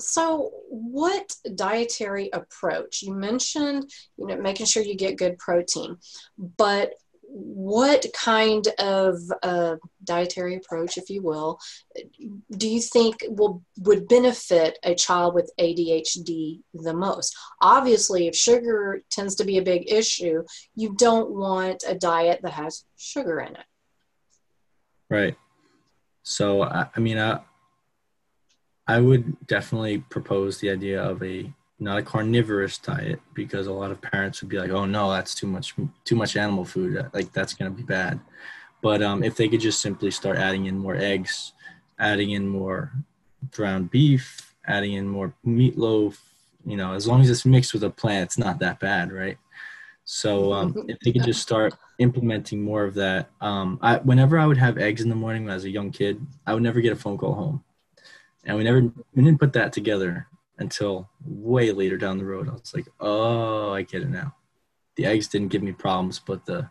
[0.00, 3.02] So, what dietary approach?
[3.02, 5.96] You mentioned, you know, making sure you get good protein,
[6.56, 6.94] but
[7.30, 11.58] what kind of uh, dietary approach, if you will,
[12.56, 17.36] do you think will would benefit a child with ADHD the most?
[17.60, 20.42] Obviously, if sugar tends to be a big issue,
[20.74, 23.66] you don't want a diet that has sugar in it.
[25.10, 25.36] Right.
[26.22, 27.40] So, I, I mean, I,
[28.88, 33.92] I would definitely propose the idea of a not a carnivorous diet because a lot
[33.92, 35.74] of parents would be like, "Oh no, that's too much
[36.04, 37.08] too much animal food.
[37.12, 38.18] Like that's going to be bad."
[38.80, 41.52] But um, if they could just simply start adding in more eggs,
[41.98, 42.92] adding in more
[43.52, 46.18] ground beef, adding in more meatloaf,
[46.64, 49.38] you know, as long as it's mixed with a plant, it's not that bad, right?
[50.04, 54.46] So um, if they could just start implementing more of that, um, I, whenever I
[54.46, 56.96] would have eggs in the morning as a young kid, I would never get a
[56.96, 57.62] phone call home,
[58.48, 60.26] and we never we didn't put that together
[60.58, 62.48] until way later down the road.
[62.48, 64.34] I was like, oh, I get it now.
[64.96, 66.68] The eggs didn't give me problems, but the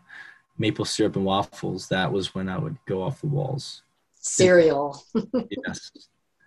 [0.58, 3.82] maple syrup and waffles, that was when I would go off the walls.
[4.14, 5.02] Cereal.
[5.64, 5.90] yes.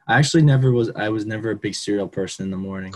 [0.08, 2.94] I actually never was, I was never a big cereal person in the morning.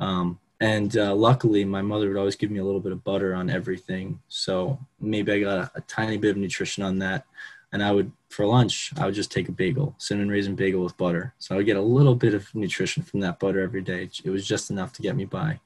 [0.00, 3.34] Um, and uh, luckily, my mother would always give me a little bit of butter
[3.34, 4.20] on everything.
[4.28, 7.26] So maybe I got a, a tiny bit of nutrition on that
[7.72, 10.96] and I would for lunch I would just take a bagel, cinnamon raisin bagel with
[10.96, 11.34] butter.
[11.38, 14.10] So I would get a little bit of nutrition from that butter every day.
[14.24, 15.60] It was just enough to get me by.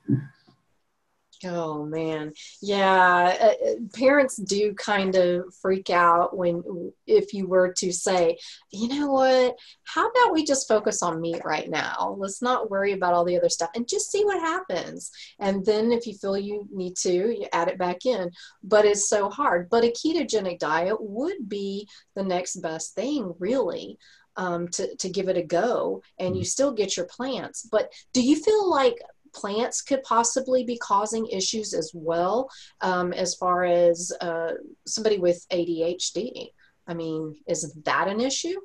[1.45, 3.37] Oh man, yeah.
[3.41, 8.39] Uh, uh, parents do kind of freak out when, if you were to say,
[8.71, 12.17] you know what, how about we just focus on meat right now?
[12.19, 15.11] Let's not worry about all the other stuff and just see what happens.
[15.39, 18.31] And then if you feel you need to, you add it back in.
[18.63, 19.69] But it's so hard.
[19.69, 23.99] But a ketogenic diet would be the next best thing, really.
[24.39, 26.47] Um, to, to give it a go and you mm-hmm.
[26.47, 27.67] still get your plants.
[27.73, 28.99] But do you feel like
[29.37, 34.53] plants could possibly be causing issues as well um, as far as uh,
[34.87, 36.49] somebody with ADHD.
[36.87, 38.59] I mean, is that an issue?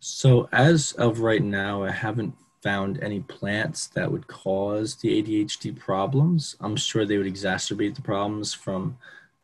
[0.00, 5.78] So, as of right now, I haven't found any plants that would cause the ADHD
[5.78, 6.56] problems.
[6.60, 8.98] I'm sure they would exacerbate the problems from,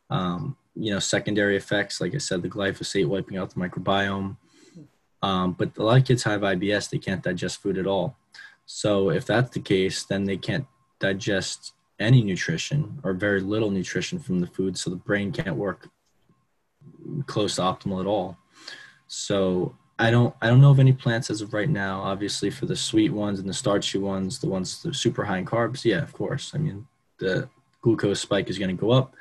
[0.09, 2.01] um, you know, secondary effects.
[2.01, 4.37] Like I said, the glyphosate wiping out the microbiome.
[5.23, 8.17] Um, but a lot of kids have IBS; they can't digest food at all.
[8.73, 10.65] So if that's the case, then they can't
[10.99, 15.89] digest any nutrition or very little nutrition from the food, so the brain can't work
[17.27, 18.37] close to optimal at all.
[19.07, 22.01] So I don't I don't know of any plants as of right now.
[22.01, 25.39] Obviously, for the sweet ones and the starchy ones, the ones that are super high
[25.39, 26.53] in carbs, yeah, of course.
[26.55, 26.87] I mean,
[27.19, 27.49] the
[27.81, 29.13] glucose spike is going to go up,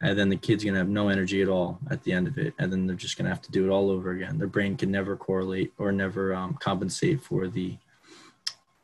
[0.00, 2.38] and then the kid's going to have no energy at all at the end of
[2.38, 4.38] it, and then they're just going to have to do it all over again.
[4.38, 7.76] Their brain can never correlate or never um, compensate for the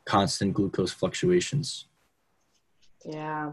[0.04, 1.86] constant glucose fluctuations.
[3.04, 3.52] Yeah.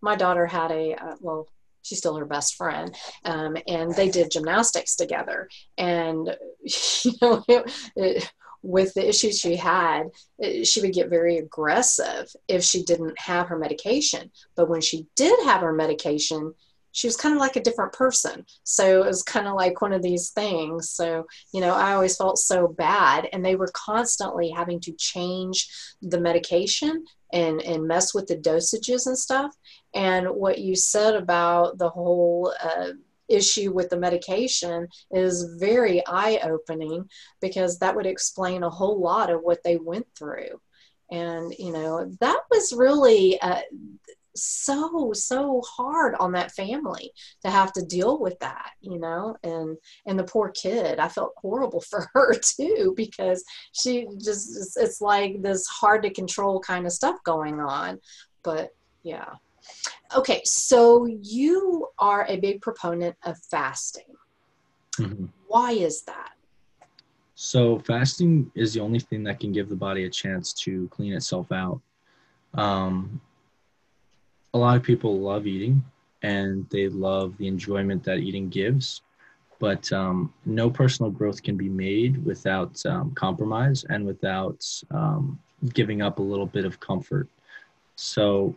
[0.00, 1.48] My daughter had a, uh, well,
[1.82, 6.36] she's still her best friend um, and they did gymnastics together and
[7.04, 8.32] you know it, it,
[8.62, 10.08] with the issues she had
[10.38, 15.06] it, she would get very aggressive if she didn't have her medication but when she
[15.16, 16.52] did have her medication
[16.92, 18.44] she was kind of like a different person.
[18.64, 20.90] So it was kind of like one of these things.
[20.90, 23.28] So, you know, I always felt so bad.
[23.32, 25.68] And they were constantly having to change
[26.02, 29.54] the medication and, and mess with the dosages and stuff.
[29.94, 32.90] And what you said about the whole uh,
[33.28, 37.08] issue with the medication is very eye opening
[37.40, 40.60] because that would explain a whole lot of what they went through.
[41.10, 43.40] And, you know, that was really.
[43.40, 43.60] Uh,
[44.42, 47.12] so so hard on that family
[47.44, 50.98] to have to deal with that you know and and the poor kid.
[50.98, 56.60] I felt horrible for her too because she just it's like this hard to control
[56.60, 57.98] kind of stuff going on.
[58.42, 58.70] But
[59.02, 59.30] yeah.
[60.16, 64.04] Okay so you are a big proponent of fasting.
[64.96, 65.26] Mm-hmm.
[65.46, 66.32] why is that?
[67.36, 71.12] So fasting is the only thing that can give the body a chance to clean
[71.12, 71.80] itself out.
[72.54, 73.20] Um,
[74.54, 75.82] a lot of people love eating
[76.22, 79.02] and they love the enjoyment that eating gives
[79.58, 85.38] but um, no personal growth can be made without um, compromise and without um,
[85.74, 87.28] giving up a little bit of comfort.
[87.96, 88.54] So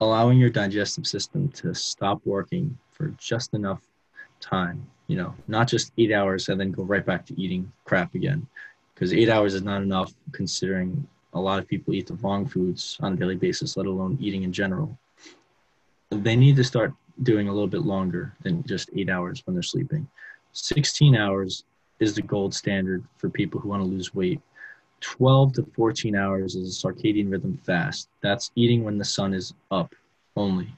[0.00, 3.82] allowing your digestive system to stop working for just enough
[4.40, 8.14] time you know not just eight hours and then go right back to eating crap
[8.14, 8.46] again.
[8.94, 12.96] Because eight hours is not enough considering a lot of people eat the wrong foods
[13.00, 14.96] on a daily basis let alone eating in general
[16.10, 16.92] they need to start
[17.22, 20.06] doing a little bit longer than just eight hours when they're sleeping.
[20.52, 21.64] 16 hours
[22.00, 24.40] is the gold standard for people who want to lose weight.
[25.00, 28.08] 12 to 14 hours is a circadian rhythm fast.
[28.22, 29.94] That's eating when the sun is up
[30.36, 30.74] only.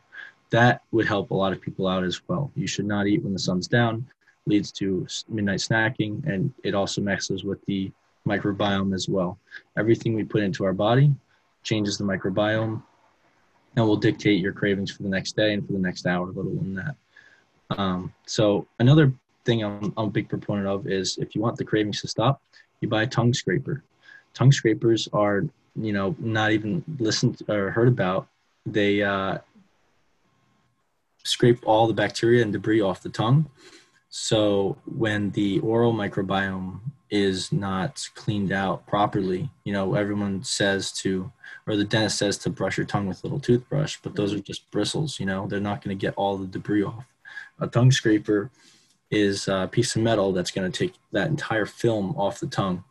[0.50, 2.50] That would help a lot of people out as well.
[2.54, 4.06] You should not eat when the sun's down,
[4.46, 7.90] leads to midnight snacking, and it also messes with the
[8.26, 9.38] microbiome as well.
[9.78, 11.12] Everything we put into our body
[11.62, 12.82] changes the microbiome,
[13.76, 16.36] and will dictate your cravings for the next day and for the next hour, let
[16.36, 17.78] alone that.
[17.78, 19.12] Um, so another
[19.44, 22.42] thing I'm, I'm a big proponent of is if you want the cravings to stop,
[22.80, 23.82] you buy a tongue scraper.
[24.34, 25.44] Tongue scrapers are,
[25.76, 28.28] you know, not even listened or heard about.
[28.66, 29.38] They uh,
[31.24, 33.48] scrape all the bacteria and debris off the tongue.
[34.10, 36.80] So when the oral microbiome
[37.12, 39.50] is not cleaned out properly.
[39.64, 41.30] You know, everyone says to,
[41.66, 44.38] or the dentist says to brush your tongue with a little toothbrush, but those are
[44.40, 47.04] just bristles, you know, they're not going to get all the debris off.
[47.60, 48.50] A tongue scraper
[49.10, 52.82] is a piece of metal that's going to take that entire film off the tongue.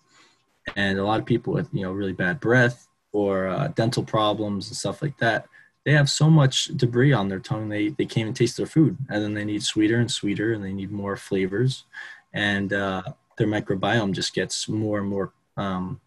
[0.75, 4.67] And a lot of people with, you know, really bad breath or uh, dental problems
[4.67, 5.47] and stuff like that,
[5.83, 8.97] they have so much debris on their tongue, they, they can't even taste their food.
[9.09, 11.85] And then they need sweeter and sweeter and they need more flavors.
[12.33, 13.01] And, uh,
[13.41, 15.99] their microbiome just gets more and more um,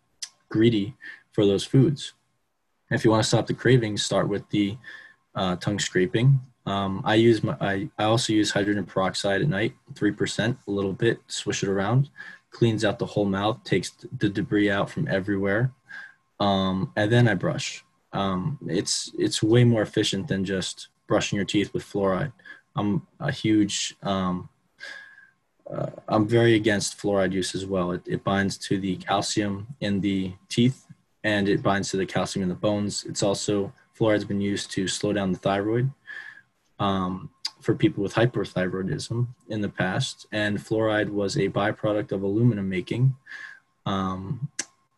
[0.48, 0.94] greedy
[1.32, 2.12] for those foods.
[2.90, 4.78] If you want to stop the cravings, start with the
[5.34, 6.38] uh, tongue scraping.
[6.64, 10.92] Um, I use my, I, I also use hydrogen peroxide at night, 3%, a little
[10.92, 12.08] bit, swish it around,
[12.50, 15.72] cleans out the whole mouth, takes the debris out from everywhere.
[16.38, 17.84] Um, and then I brush.
[18.12, 22.32] Um, it's, it's way more efficient than just brushing your teeth with fluoride.
[22.76, 24.48] I'm a huge um,
[25.70, 27.92] uh, I'm very against fluoride use as well.
[27.92, 30.86] It, it binds to the calcium in the teeth
[31.22, 33.04] and it binds to the calcium in the bones.
[33.08, 35.90] It's also, fluoride's been used to slow down the thyroid
[36.78, 40.26] um, for people with hyperthyroidism in the past.
[40.32, 43.14] And fluoride was a byproduct of aluminum making,
[43.86, 44.50] um,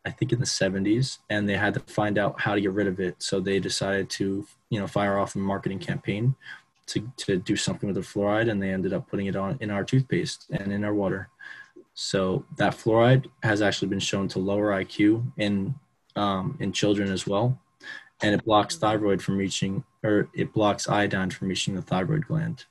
[0.04, 2.88] I think in the 70s, and they had to find out how to get rid
[2.88, 3.22] of it.
[3.22, 6.34] So they decided to, you know, fire off a marketing campaign
[6.86, 9.70] to, to do something with the fluoride and they ended up putting it on in
[9.70, 11.28] our toothpaste and in our water.
[11.94, 15.74] So that fluoride has actually been shown to lower IQ in
[16.14, 17.58] um, in children as well,
[18.22, 22.64] and it blocks thyroid from reaching, or it blocks iodine from reaching the thyroid gland.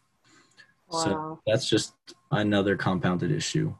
[0.89, 0.99] Wow.
[0.99, 1.93] So that's just
[2.32, 3.73] another compounded issue.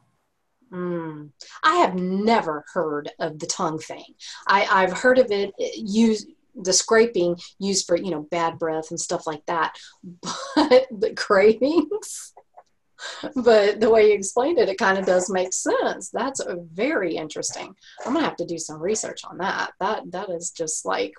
[0.72, 1.30] Mm.
[1.62, 4.04] I have never heard of the tongue thing.
[4.48, 6.28] I, I've heard of it used
[6.62, 9.76] the scraping used for you know bad breath and stuff like that
[10.56, 12.32] but the cravings
[13.34, 16.10] but the way you explained it it kind of does make sense.
[16.10, 16.40] That's
[16.72, 17.74] very interesting.
[18.04, 19.72] I'm gonna have to do some research on that.
[19.80, 21.12] That that is just like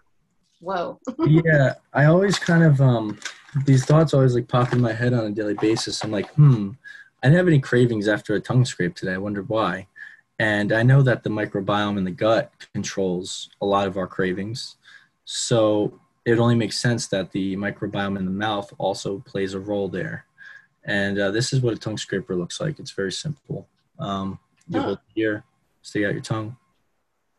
[0.60, 1.00] whoa.
[1.26, 3.20] Yeah i always kind of um
[3.66, 6.04] these thoughts always like pop in my head on a daily basis.
[6.04, 6.72] I'm like hmm
[7.24, 9.14] i didn't have any cravings after a tongue scrape today.
[9.14, 9.88] I wonder why.
[10.40, 14.78] And i know that the microbiome in the gut controls a lot of our cravings
[15.30, 19.90] so it only makes sense that the microbiome in the mouth also plays a role
[19.90, 20.26] there.
[20.86, 22.80] And uh, this is what a tongue scraper looks like.
[22.80, 23.68] It's very simple.
[24.00, 24.40] Um,
[24.70, 24.84] you oh.
[24.84, 25.44] hold it here,
[25.82, 26.56] stick out your tongue,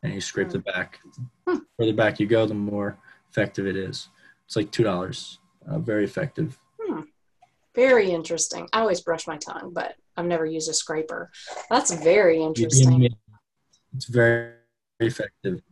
[0.02, 1.00] and you scrape the back.
[1.46, 2.98] The further back you go, the more
[3.30, 4.10] effective it is.
[4.44, 5.38] It's like two dollars.
[5.66, 6.58] Uh, very effective.
[6.78, 7.02] Hmm.
[7.74, 8.68] Very interesting.
[8.74, 11.30] I always brush my tongue, but I've never used a scraper.
[11.70, 13.08] That's very interesting.
[13.94, 14.52] It's very
[15.00, 15.62] effective.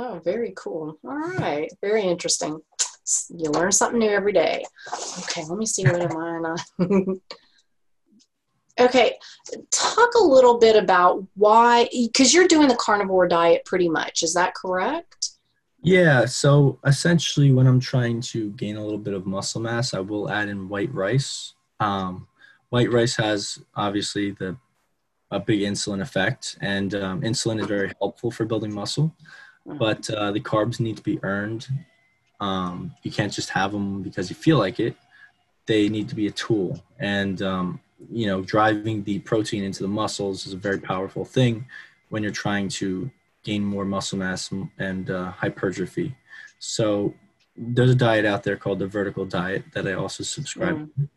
[0.00, 0.96] Oh, very cool.
[1.04, 1.68] All right.
[1.80, 2.60] Very interesting.
[3.30, 4.64] You learn something new every day.
[5.18, 7.20] Okay, let me see what am I on.
[8.80, 9.16] okay,
[9.72, 14.22] talk a little bit about why, because you're doing the carnivore diet pretty much.
[14.22, 15.30] Is that correct?
[15.82, 20.00] Yeah, so essentially, when I'm trying to gain a little bit of muscle mass, I
[20.00, 21.54] will add in white rice.
[21.80, 22.28] Um,
[22.68, 24.56] white rice has obviously the
[25.30, 29.14] a big insulin effect, and um, insulin is very helpful for building muscle.
[29.68, 29.78] Mm-hmm.
[29.78, 31.68] But uh, the carbs need to be earned.
[32.40, 34.96] Um, you can't just have them because you feel like it.
[35.66, 39.88] They need to be a tool, and um, you know, driving the protein into the
[39.88, 41.66] muscles is a very powerful thing
[42.08, 43.10] when you're trying to
[43.44, 46.14] gain more muscle mass and uh, hypertrophy.
[46.58, 47.14] So
[47.56, 50.94] there's a diet out there called the vertical diet that I also subscribe mm.
[50.94, 51.08] to.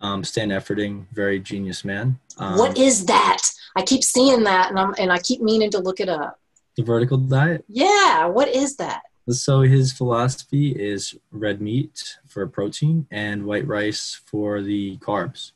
[0.00, 2.20] Um, Stan Efferding, very genius man.
[2.36, 3.42] Um, what is that?
[3.74, 6.38] I keep seeing that, and I'm and I keep meaning to look it up.
[6.78, 7.64] The vertical diet.
[7.66, 9.02] Yeah, what is that?
[9.28, 15.50] So his philosophy is red meat for protein and white rice for the carbs.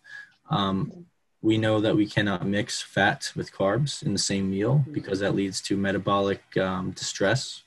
[0.51, 1.07] Um,
[1.41, 4.93] we know that we cannot mix fat with carbs in the same meal mm-hmm.
[4.93, 7.62] because that leads to metabolic um, distress.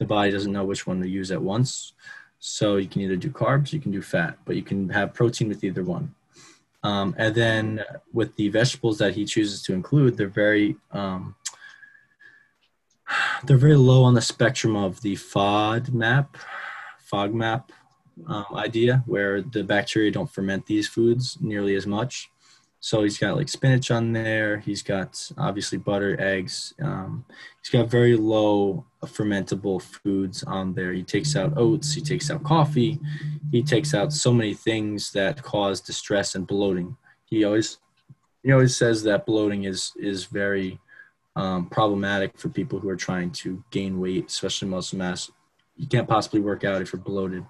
[0.00, 1.92] The body doesn't know which one to use at once.
[2.40, 5.48] So you can either do carbs, you can do fat, but you can have protein
[5.48, 6.16] with either one.
[6.82, 11.36] Um, and then with the vegetables that he chooses to include, they're very um,
[13.44, 16.28] they're very low on the spectrum of the FODMAP,
[17.12, 17.64] FODMAP
[18.26, 22.30] um, idea, where the bacteria don't ferment these foods nearly as much.
[22.80, 24.58] So he's got like spinach on there.
[24.58, 26.74] He's got obviously butter, eggs.
[26.80, 27.24] Um,
[27.60, 30.92] he's got very low fermentable foods on there.
[30.92, 31.92] He takes out oats.
[31.92, 33.00] He takes out coffee.
[33.50, 36.96] He takes out so many things that cause distress and bloating.
[37.24, 37.78] He always
[38.44, 40.78] he always says that bloating is is very
[41.38, 45.30] um, problematic for people who are trying to gain weight, especially muscle mass.
[45.76, 47.46] You can't possibly work out if you're bloated.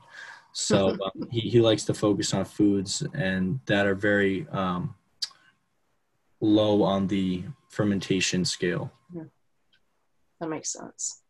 [0.53, 4.95] So um, he, he likes to focus on foods and that are very um,
[6.41, 8.93] low on the fermentation scale.
[10.41, 11.23] That makes sense.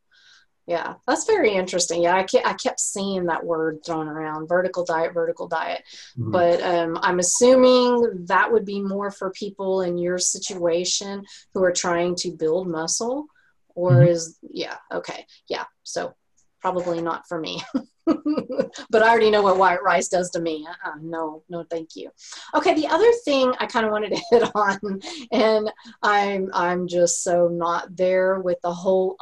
[0.69, 2.03] Yeah, that's very interesting.
[2.03, 5.83] Yeah, I, kept, I kept seeing that word thrown around vertical diet, vertical diet.
[6.19, 6.31] Mm-hmm.
[6.31, 11.73] But um, I'm assuming that would be more for people in your situation who are
[11.73, 13.29] trying to build muscle.
[13.75, 14.09] Or mm-hmm.
[14.09, 15.25] is, yeah, okay.
[15.49, 16.15] Yeah, so
[16.61, 17.63] probably not for me.
[18.91, 20.67] but I already know what white rice does to me.
[20.69, 22.11] Uh-uh, no, no, thank you.
[22.55, 25.01] Okay, the other thing I kind of wanted to hit on,
[25.33, 25.71] and
[26.03, 29.17] I'm I'm just so not there with the whole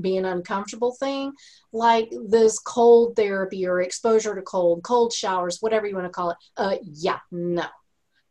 [0.00, 1.32] being uncomfortable thing,
[1.72, 6.30] like this cold therapy or exposure to cold, cold showers, whatever you want to call
[6.30, 6.36] it.
[6.56, 7.64] Uh, yeah, no,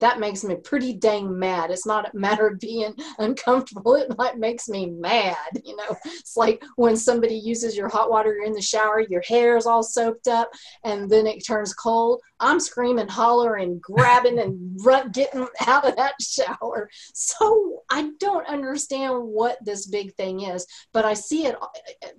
[0.06, 1.72] that makes me pretty dang mad.
[1.72, 3.96] It's not a matter of being uncomfortable.
[3.96, 5.36] It like makes me mad.
[5.64, 9.58] You know, it's like when somebody uses your hot water in the shower, your hair
[9.58, 10.52] is all soaked up,
[10.84, 12.22] and then it turns cold.
[12.40, 16.88] I'm screaming, hollering, grabbing, and run, getting out of that shower.
[17.16, 21.56] So I don't understand what this big thing is, but I see it.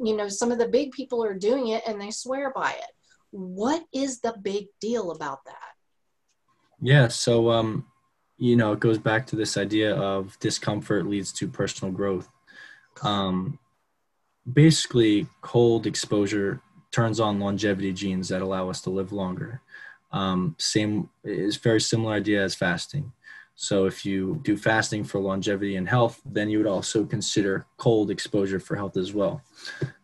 [0.02, 2.90] You know, some of the big people are doing it, and they swear by it.
[3.30, 5.75] What is the big deal about that?
[6.80, 7.08] Yeah.
[7.08, 7.86] So, um,
[8.38, 12.28] you know, it goes back to this idea of discomfort leads to personal growth.
[13.02, 13.58] Um,
[14.52, 16.60] basically, cold exposure
[16.92, 19.60] turns on longevity genes that allow us to live longer.
[20.12, 23.12] Um, same is very similar idea as fasting.
[23.54, 28.10] So if you do fasting for longevity and health, then you would also consider cold
[28.10, 29.42] exposure for health as well.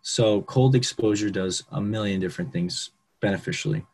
[0.00, 3.84] So cold exposure does a million different things beneficially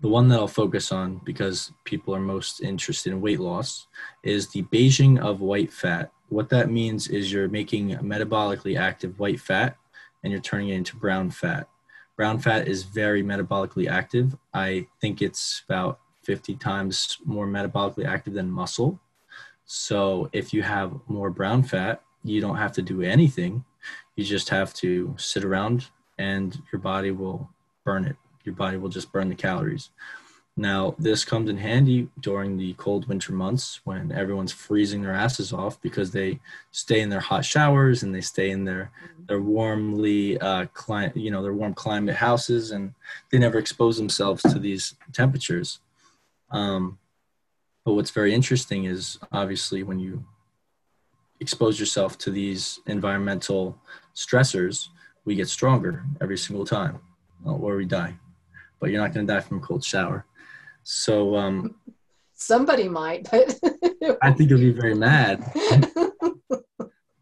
[0.00, 3.86] the one that I'll focus on because people are most interested in weight loss
[4.22, 6.12] is the beiging of white fat.
[6.28, 9.76] What that means is you're making metabolically active white fat
[10.22, 11.68] and you're turning it into brown fat.
[12.16, 14.36] Brown fat is very metabolically active.
[14.52, 19.00] I think it's about 50 times more metabolically active than muscle.
[19.64, 23.64] So if you have more brown fat, you don't have to do anything.
[24.14, 25.88] You just have to sit around
[26.18, 27.48] and your body will
[27.84, 28.16] burn it
[28.46, 29.90] your body will just burn the calories.
[30.58, 35.52] Now, this comes in handy during the cold winter months when everyone's freezing their asses
[35.52, 36.40] off because they
[36.70, 38.90] stay in their hot showers and they stay in their
[39.28, 42.94] their warmly uh, cli- you know their warm climate houses and
[43.30, 45.80] they never expose themselves to these temperatures.
[46.50, 46.98] Um,
[47.84, 50.24] but what's very interesting is obviously when you
[51.38, 53.78] expose yourself to these environmental
[54.14, 54.88] stressors,
[55.26, 56.98] we get stronger every single time,
[57.44, 58.16] or we die
[58.80, 60.26] but you're not going to die from a cold shower.
[60.82, 61.74] So um,
[62.34, 63.58] somebody might, but
[64.22, 65.44] I think you'll be very mad.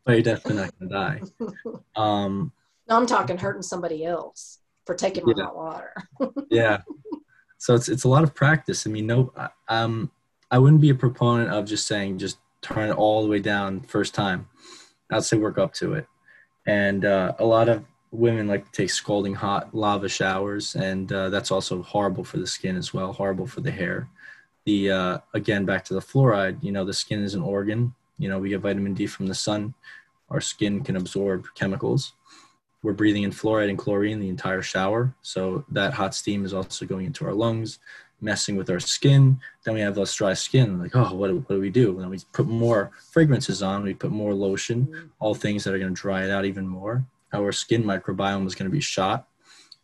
[0.04, 1.20] but you're definitely not going to die.
[1.96, 2.52] Um,
[2.88, 5.44] no, I'm talking hurting somebody else for taking my yeah.
[5.44, 5.94] hot water.
[6.50, 6.82] yeah.
[7.58, 8.86] So it's it's a lot of practice.
[8.86, 9.32] I mean, no,
[9.68, 10.10] um,
[10.50, 13.80] I wouldn't be a proponent of just saying just turn it all the way down
[13.82, 14.48] first time.
[15.10, 16.06] I'd say work up to it.
[16.66, 17.84] And uh, a lot of
[18.14, 22.46] women like to take scalding hot lava showers, and uh, that's also horrible for the
[22.46, 24.08] skin as well, horrible for the hair.
[24.64, 26.62] The uh, again back to the fluoride.
[26.62, 27.94] You know, the skin is an organ.
[28.18, 29.74] You know, we get vitamin D from the sun.
[30.30, 32.12] Our skin can absorb chemicals.
[32.82, 36.86] We're breathing in fluoride and chlorine the entire shower, so that hot steam is also
[36.86, 37.78] going into our lungs,
[38.20, 39.40] messing with our skin.
[39.64, 40.78] Then we have less dry skin.
[40.78, 41.98] Like, oh, what, what do we do?
[42.00, 43.82] And we put more fragrances on.
[43.82, 47.04] We put more lotion, all things that are going to dry it out even more
[47.34, 49.28] our skin microbiome is going to be shot.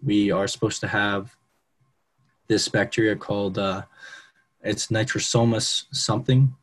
[0.03, 1.37] We are supposed to have
[2.49, 3.83] this bacteria called uh,
[4.63, 6.55] it's nitrosomus something,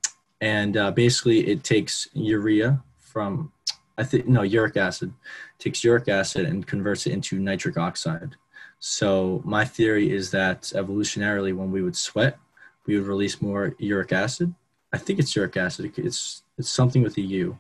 [0.42, 3.52] and uh, basically it takes urea from
[3.98, 5.14] I think no uric acid
[5.58, 8.36] takes uric acid and converts it into nitric oxide.
[8.80, 12.38] So my theory is that evolutionarily, when we would sweat,
[12.86, 14.54] we would release more uric acid.
[14.94, 15.94] I think it's uric acid.
[15.98, 17.58] It's it's something with a U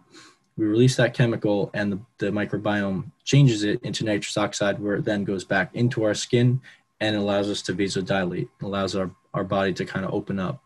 [0.58, 5.06] we release that chemical and the, the microbiome changes it into nitrous oxide where it
[5.06, 6.60] then goes back into our skin
[7.00, 10.62] and allows us to vasodilate allows our, our body to kind of open up.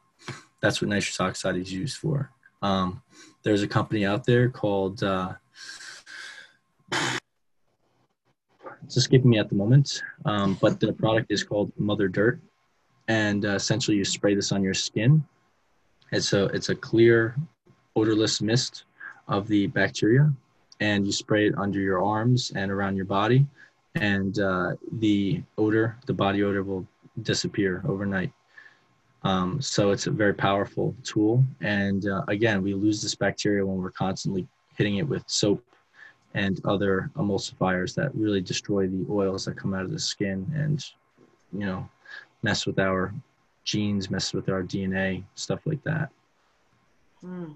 [0.61, 2.31] That's what nitrous oxide is used for.
[2.61, 3.01] Um,
[3.43, 5.33] there's a company out there called uh,
[8.83, 12.39] it's escaping me at the moment um, but the product is called mother dirt.
[13.07, 15.25] And uh, essentially you spray this on your skin.
[16.13, 17.35] It's a it's a clear
[17.95, 18.85] odorless mist
[19.31, 20.31] of the bacteria
[20.81, 23.47] and you spray it under your arms and around your body
[23.95, 26.85] and uh, the odor the body odor will
[27.23, 28.31] disappear overnight.
[29.23, 33.81] Um, so it's a very powerful tool and uh, again we lose this bacteria when
[33.81, 35.63] we're constantly hitting it with soap
[36.33, 40.85] and other emulsifiers that really destroy the oils that come out of the skin and
[41.53, 41.87] you know
[42.43, 43.13] mess with our
[43.63, 46.09] genes mess with our dna stuff like that.
[47.23, 47.55] Mm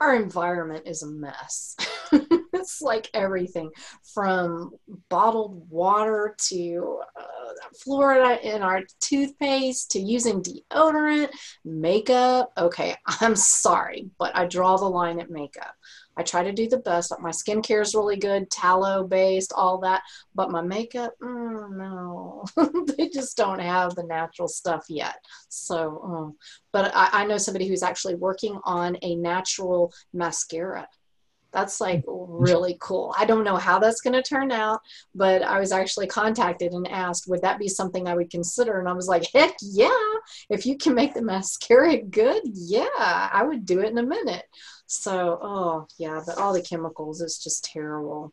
[0.00, 1.76] our environment is a mess.
[2.12, 3.70] it's like everything
[4.14, 4.70] from
[5.08, 7.52] bottled water to uh,
[7.84, 11.30] fluoride in our toothpaste to using deodorant,
[11.64, 12.52] makeup.
[12.56, 15.74] Okay, I'm sorry, but I draw the line at makeup.
[16.16, 17.12] I try to do the best.
[17.20, 20.02] My skincare is really good, tallow based, all that.
[20.34, 22.44] But my makeup, mm, no,
[22.96, 25.16] they just don't have the natural stuff yet.
[25.48, 26.36] So, um,
[26.72, 30.86] but I, I know somebody who's actually working on a natural mascara
[31.52, 33.14] that's like really cool.
[33.18, 34.80] I don't know how that's going to turn out,
[35.14, 38.78] but I was actually contacted and asked, would that be something I would consider?
[38.78, 39.90] And I was like, heck yeah.
[40.48, 44.44] If you can make the mascara good, yeah, I would do it in a minute.
[44.86, 48.32] So, oh, yeah, but all the chemicals is just terrible.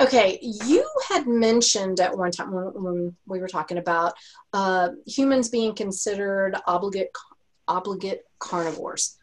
[0.00, 4.14] Okay, you had mentioned at one time when, when we were talking about
[4.54, 7.10] uh, humans being considered obligate
[7.68, 9.18] obligate carnivores.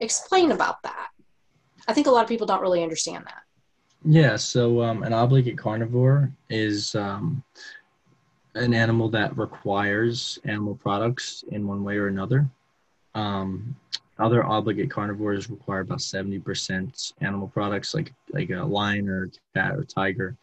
[0.00, 1.08] Explain about that.
[1.88, 3.42] I think a lot of people don't really understand that.
[4.04, 7.42] Yeah, so um, an obligate carnivore is um,
[8.54, 12.46] an animal that requires animal products in one way or another.
[13.14, 13.74] Um,
[14.18, 19.84] other obligate carnivores require about 70% animal products like like a lion or cat or
[19.84, 20.36] tiger.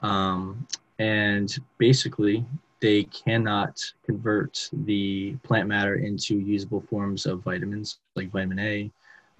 [0.00, 0.66] Um,
[0.98, 2.44] and basically,
[2.80, 8.90] they cannot convert the plant matter into usable forms of vitamins like vitamin A,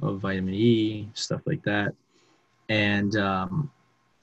[0.02, 1.94] of vitamin E, stuff like that.
[2.68, 3.70] And um,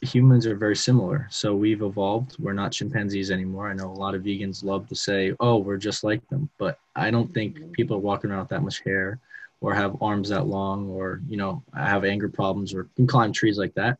[0.02, 1.28] humans are very similar.
[1.30, 2.38] So we've evolved.
[2.40, 3.70] We're not chimpanzees anymore.
[3.70, 6.50] I know a lot of vegans love to say, oh, we're just like them.
[6.58, 9.20] But I don't think people are walking around with that much hair
[9.62, 13.58] or have arms that long or you know have anger problems or can climb trees
[13.58, 13.98] like that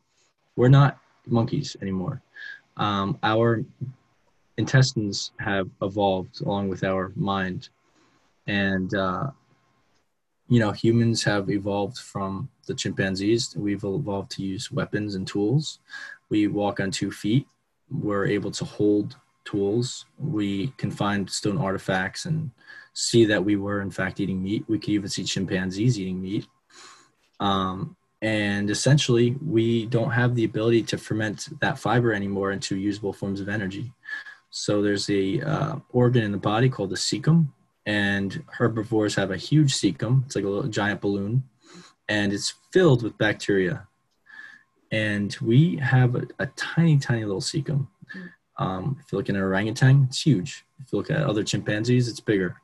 [0.56, 2.22] we're not monkeys anymore
[2.76, 3.64] um, our
[4.56, 7.68] intestines have evolved along with our mind
[8.46, 9.30] and uh,
[10.48, 15.80] you know humans have evolved from the chimpanzees we've evolved to use weapons and tools
[16.28, 17.46] we walk on two feet
[17.90, 22.50] we're able to hold tools we can find stone artifacts and
[22.98, 24.64] see that we were in fact eating meat.
[24.66, 26.48] We could even see chimpanzees eating meat.
[27.38, 33.12] Um, and essentially, we don't have the ability to ferment that fiber anymore into usable
[33.12, 33.92] forms of energy.
[34.50, 37.46] So there's a uh, organ in the body called the cecum,
[37.88, 40.26] and herbivores have a huge cecum.
[40.26, 41.44] It's like a little giant balloon,
[42.06, 43.88] and it's filled with bacteria.
[44.92, 47.88] And we have a, a tiny, tiny little cecum.
[48.58, 50.66] Um, if you look at an orangutan, it's huge.
[50.80, 52.56] If you look at other chimpanzees, it's bigger.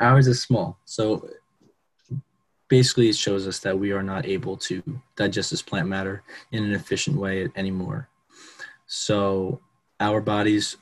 [0.00, 0.78] Ours is small.
[0.86, 1.28] So
[2.68, 4.82] basically, it shows us that we are not able to
[5.14, 6.22] digest this plant matter
[6.52, 8.08] in an efficient way anymore.
[8.86, 9.60] So
[10.00, 10.78] our bodies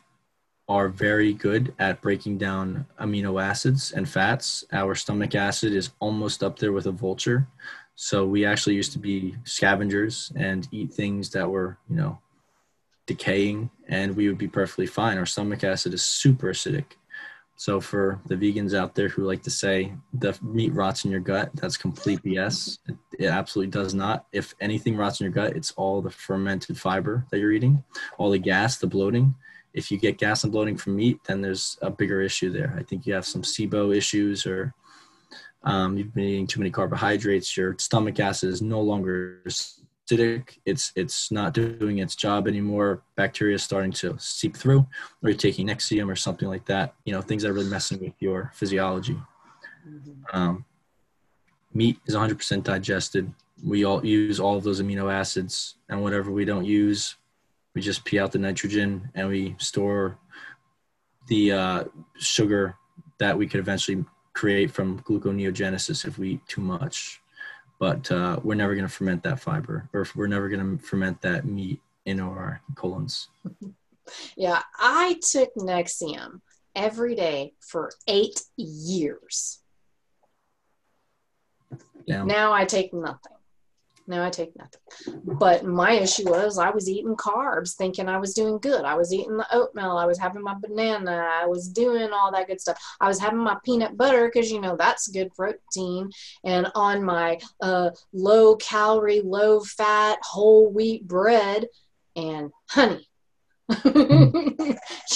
[0.70, 4.64] are very good at breaking down amino acids and fats.
[4.72, 7.48] Our stomach acid is almost up there with a vulture.
[7.96, 12.20] So we actually used to be scavengers and eat things that were, you know,
[13.06, 15.18] decaying, and we would be perfectly fine.
[15.18, 16.84] Our stomach acid is super acidic.
[17.56, 21.18] So for the vegans out there who like to say the meat rots in your
[21.18, 22.78] gut, that's complete BS.
[23.18, 24.26] It, absolutely does not.
[24.30, 27.82] If anything rots in your gut, it's all the fermented fiber that you're eating,
[28.18, 29.34] all the gas, the bloating.
[29.72, 32.74] If you get gas and bloating from meat, then there's a bigger issue there.
[32.78, 34.74] I think you have some SIBO issues or
[35.62, 37.56] um, you've been eating too many carbohydrates.
[37.56, 40.58] Your stomach acid is no longer acidic.
[40.64, 43.02] It's it's not doing its job anymore.
[43.16, 44.80] Bacteria is starting to seep through,
[45.22, 46.94] or you're taking Nexium or something like that.
[47.04, 49.18] You know, things that are really messing with your physiology.
[49.86, 50.36] Mm-hmm.
[50.36, 50.64] Um,
[51.74, 53.32] meat is 100% digested.
[53.64, 57.16] We all use all of those amino acids, and whatever we don't use,
[57.74, 60.18] we just pee out the nitrogen and we store
[61.28, 61.84] the uh,
[62.18, 62.76] sugar
[63.18, 67.20] that we could eventually create from gluconeogenesis if we eat too much
[67.80, 71.20] but uh, we're never going to ferment that fiber or we're never going to ferment
[71.22, 73.28] that meat in our colons.
[74.36, 76.40] Yeah, I took Nexium
[76.76, 79.60] every day for eight years.
[82.06, 82.24] Yeah.
[82.24, 83.39] Now I take nothing.
[84.10, 85.22] No, I take nothing.
[85.38, 88.84] But my issue was I was eating carbs thinking I was doing good.
[88.84, 89.96] I was eating the oatmeal.
[89.96, 91.28] I was having my banana.
[91.30, 92.76] I was doing all that good stuff.
[93.00, 96.10] I was having my peanut butter because, you know, that's good protein.
[96.42, 101.68] And on my uh, low calorie, low fat, whole wheat bread
[102.16, 103.06] and honey.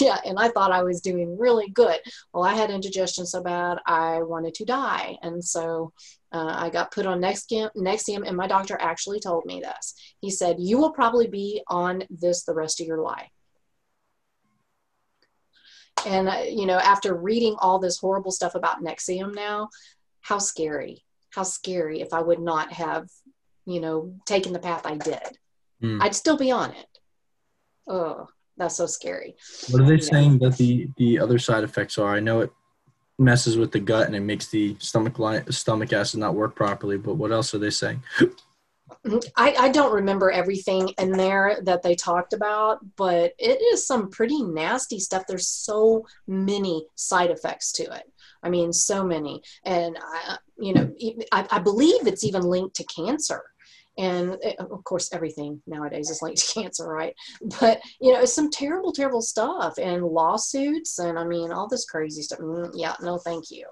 [0.00, 1.98] yeah, and I thought I was doing really good.
[2.32, 5.16] Well, I had indigestion so bad I wanted to die.
[5.22, 5.92] And so
[6.34, 9.94] uh, I got put on Nexium, Nexium, and my doctor actually told me this.
[10.20, 13.30] He said, You will probably be on this the rest of your life.
[16.04, 19.68] And, uh, you know, after reading all this horrible stuff about Nexium now,
[20.22, 23.08] how scary, how scary if I would not have,
[23.64, 25.38] you know, taken the path I did.
[25.82, 26.02] Mm.
[26.02, 26.98] I'd still be on it.
[27.86, 28.26] Oh,
[28.56, 29.36] that's so scary.
[29.70, 32.14] What are they saying that the the other side effects are?
[32.14, 32.50] I know it
[33.18, 36.96] messes with the gut and it makes the stomach line, stomach acid not work properly.
[36.96, 38.02] But what else are they saying?
[39.36, 44.10] I, I don't remember everything in there that they talked about, but it is some
[44.10, 45.24] pretty nasty stuff.
[45.26, 48.04] There's so many side effects to it.
[48.42, 49.42] I mean, so many.
[49.64, 50.92] And, I, you know,
[51.32, 53.42] I, I believe it's even linked to cancer
[53.96, 57.14] and it, eh, of course everything nowadays is linked to cancer right?
[57.60, 61.84] But you know it's some terrible terrible stuff and lawsuits and i mean all this
[61.84, 62.40] crazy stuff.
[62.40, 63.66] Mm, yeah no thank you.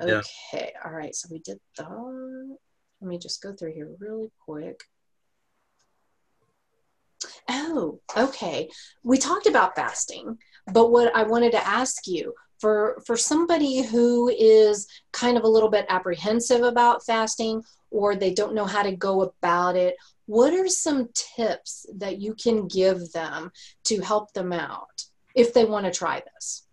[0.00, 0.22] Okay
[0.52, 0.68] yeah.
[0.84, 2.56] all right so we did that.
[3.00, 4.80] Let me just go through here really quick.
[7.48, 8.68] Oh okay
[9.02, 10.38] we talked about fasting
[10.72, 15.48] but what i wanted to ask you for for somebody who is kind of a
[15.48, 17.62] little bit apprehensive about fasting
[17.92, 22.34] or they don't know how to go about it what are some tips that you
[22.34, 23.50] can give them
[23.84, 26.66] to help them out if they want to try this?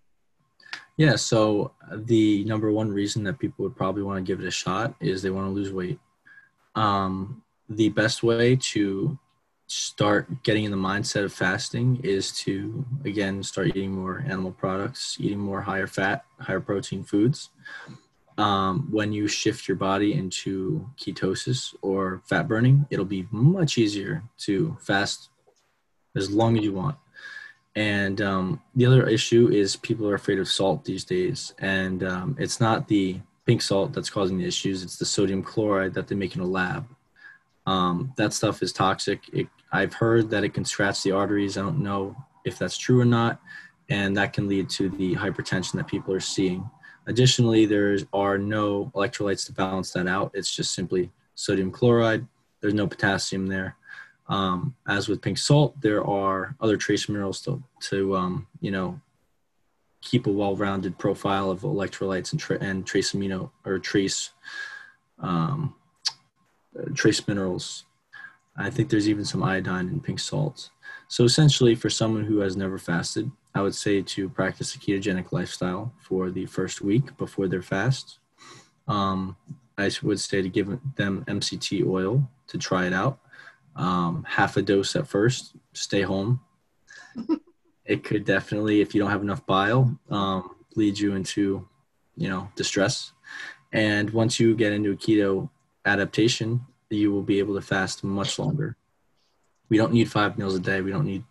[0.98, 4.52] Yeah so the number one reason that people would probably want to give it a
[4.52, 6.00] shot is they want to lose weight.
[6.76, 9.18] Um, the best way to
[9.68, 15.16] start getting in the mindset of fasting is to again start eating more animal products
[15.20, 17.52] eating more higher fat higher protein foods
[18.40, 24.24] um, when you shift your body into ketosis or fat burning it'll be much easier
[24.38, 25.30] to fast
[26.16, 26.98] as long as you want
[27.76, 32.36] and um, the other issue is people are afraid of salt these days and um,
[32.40, 36.16] it's not the pink salt that's causing the issues it's the sodium chloride that they
[36.16, 36.88] make in a lab
[37.70, 39.30] um, that stuff is toxic.
[39.32, 41.56] It, I've heard that it can scratch the arteries.
[41.56, 43.40] I don't know if that's true or not,
[43.90, 46.68] and that can lead to the hypertension that people are seeing.
[47.10, 50.30] Additionally, there are no electrolytes to balance that out.
[50.36, 52.28] It's just simply sodium chloride.
[52.62, 53.76] There's no potassium there.
[54.28, 59.02] Um, as with pink salt, there are other trace minerals to, to um, you know,
[60.02, 64.30] keep a well-rounded profile of electrolytes and, tra- and trace amino or trace
[65.18, 65.74] um,
[66.94, 67.86] trace minerals.
[68.56, 70.70] I think there's even some iodine in pink salt.
[71.08, 75.32] So essentially, for someone who has never fasted, I would say to practice a ketogenic
[75.32, 78.20] lifestyle for the first week before their fast.
[78.88, 79.36] Um,
[79.78, 83.20] I would say to give them MCT oil to try it out.
[83.76, 85.54] Um, half a dose at first.
[85.74, 86.42] Stay home.
[87.86, 91.68] it could definitely, if you don't have enough bile, um, lead you into,
[92.16, 93.14] you know, distress.
[93.72, 95.50] And once you get into a keto
[95.86, 98.76] adaptation, you will be able to fast much longer.
[99.70, 100.82] We don't need five meals a day.
[100.82, 101.24] We don't need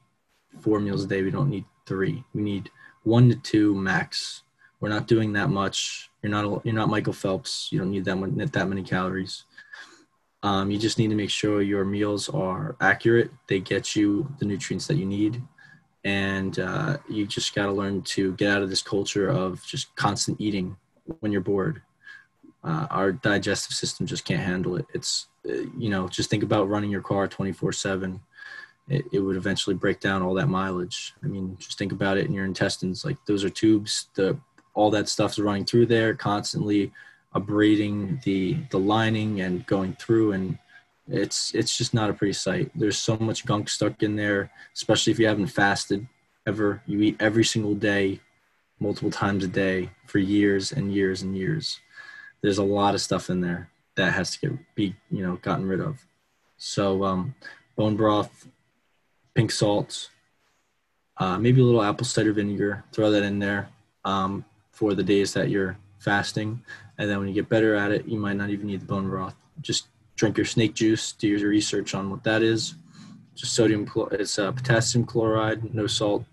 [0.60, 1.22] four meals a day.
[1.22, 2.22] We don't need three.
[2.34, 2.70] We need
[3.02, 4.42] one to two max.
[4.80, 6.10] We're not doing that much.
[6.22, 7.68] You're not you're not Michael Phelps.
[7.72, 8.52] You don't need that much.
[8.52, 9.44] that many calories.
[10.42, 13.30] Um, you just need to make sure your meals are accurate.
[13.48, 15.42] They get you the nutrients that you need.
[16.04, 19.94] And uh, you just got to learn to get out of this culture of just
[19.96, 20.76] constant eating
[21.20, 21.82] when you're bored.
[22.62, 24.86] Uh, our digestive system just can't handle it.
[24.94, 28.20] It's, uh, you know, just think about running your car 24 7.
[28.88, 31.14] It, it would eventually break down all that mileage.
[31.22, 33.04] I mean, just think about it in your intestines.
[33.04, 34.08] Like those are tubes.
[34.14, 34.38] The
[34.78, 36.92] all that stuff's running through there constantly
[37.32, 40.56] abrading the the lining and going through and
[41.08, 45.12] it's it's just not a pretty sight there's so much gunk stuck in there especially
[45.12, 46.06] if you haven't fasted
[46.46, 48.20] ever you eat every single day
[48.78, 51.80] multiple times a day for years and years and years
[52.40, 55.66] there's a lot of stuff in there that has to get be you know gotten
[55.66, 56.06] rid of
[56.56, 57.34] so um,
[57.76, 58.48] bone broth
[59.38, 60.10] pink salt
[61.18, 63.68] uh, maybe a little apple cider vinegar throw that in there
[64.04, 66.62] um, for the days that you're fasting
[66.98, 69.08] and then when you get better at it, you might not even need the bone
[69.08, 69.36] broth.
[69.60, 69.86] Just
[70.16, 72.74] drink your snake juice, do your research on what that is.
[73.36, 76.24] Just sodium, it's uh, potassium chloride, no salt,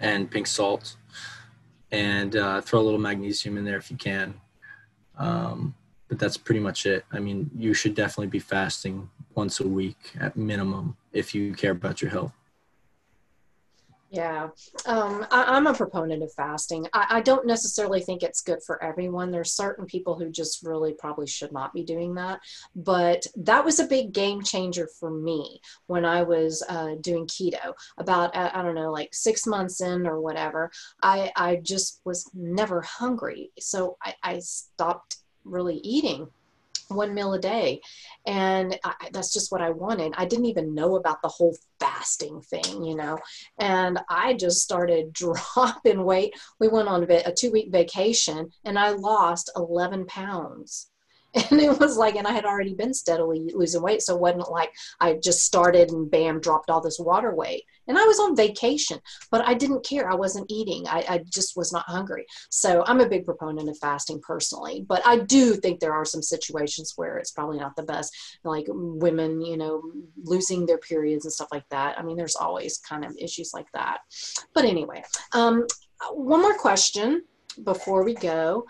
[0.00, 0.96] and pink salt.
[1.90, 4.34] And uh, throw a little magnesium in there if you can.
[5.18, 5.74] Um,
[6.08, 7.04] but that's pretty much it.
[7.12, 11.70] I mean, you should definitely be fasting once a week at minimum if you care
[11.70, 12.32] about your health.
[14.10, 14.48] Yeah,
[14.86, 16.86] um, I, am a proponent of fasting.
[16.92, 19.30] I, I, don't necessarily think it's good for everyone.
[19.30, 22.40] There's certain people who just really probably should not be doing that.
[22.74, 27.74] But that was a big game changer for me when I was uh, doing keto.
[27.98, 30.70] About uh, I don't know, like six months in or whatever,
[31.02, 36.28] I I just was never hungry, so I, I stopped really eating
[36.88, 37.80] one meal a day.
[38.26, 40.12] And I, that's just what I wanted.
[40.16, 43.18] I didn't even know about the whole fasting thing, you know.
[43.58, 46.34] And I just started dropping weight.
[46.58, 50.90] We went on a two week vacation and I lost 11 pounds.
[51.50, 54.50] and it was like and i had already been steadily losing weight so it wasn't
[54.50, 57.64] like i just started and bam dropped all this water weight.
[57.86, 58.98] And i was on vacation
[59.30, 60.10] but i didn't care.
[60.10, 60.86] I wasn't eating.
[60.88, 62.24] I, I just was not hungry.
[62.50, 66.22] So i'm a big proponent of fasting personally but i do think there are some
[66.22, 69.82] situations where it's probably not the best like women you know
[70.24, 71.98] losing their periods and stuff like that.
[71.98, 73.98] I mean there's always kind of issues like that.
[74.54, 75.02] But anyway
[75.32, 75.66] um,
[76.12, 77.24] one more question
[77.64, 78.64] before we go.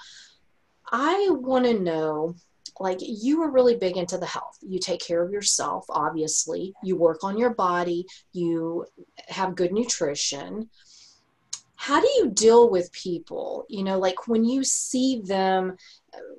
[0.90, 2.34] I want to know
[2.80, 4.58] like you are really big into the health.
[4.60, 6.74] You take care of yourself, obviously.
[6.82, 8.86] You work on your body, you
[9.28, 10.70] have good nutrition.
[11.80, 13.64] How do you deal with people?
[13.68, 15.76] You know, like when you see them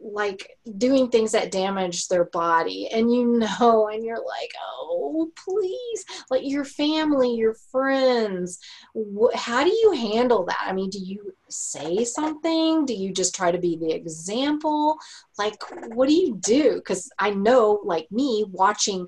[0.02, 6.06] like doing things that damage their body and you know and you're like oh please
[6.32, 8.60] like your family your friends
[8.96, 10.64] wh- how do you handle that?
[10.66, 12.86] I mean do you say something?
[12.86, 14.98] Do you just try to be the example?
[15.38, 15.62] Like
[15.94, 16.76] what do you do?
[16.76, 19.08] Because i know like me watching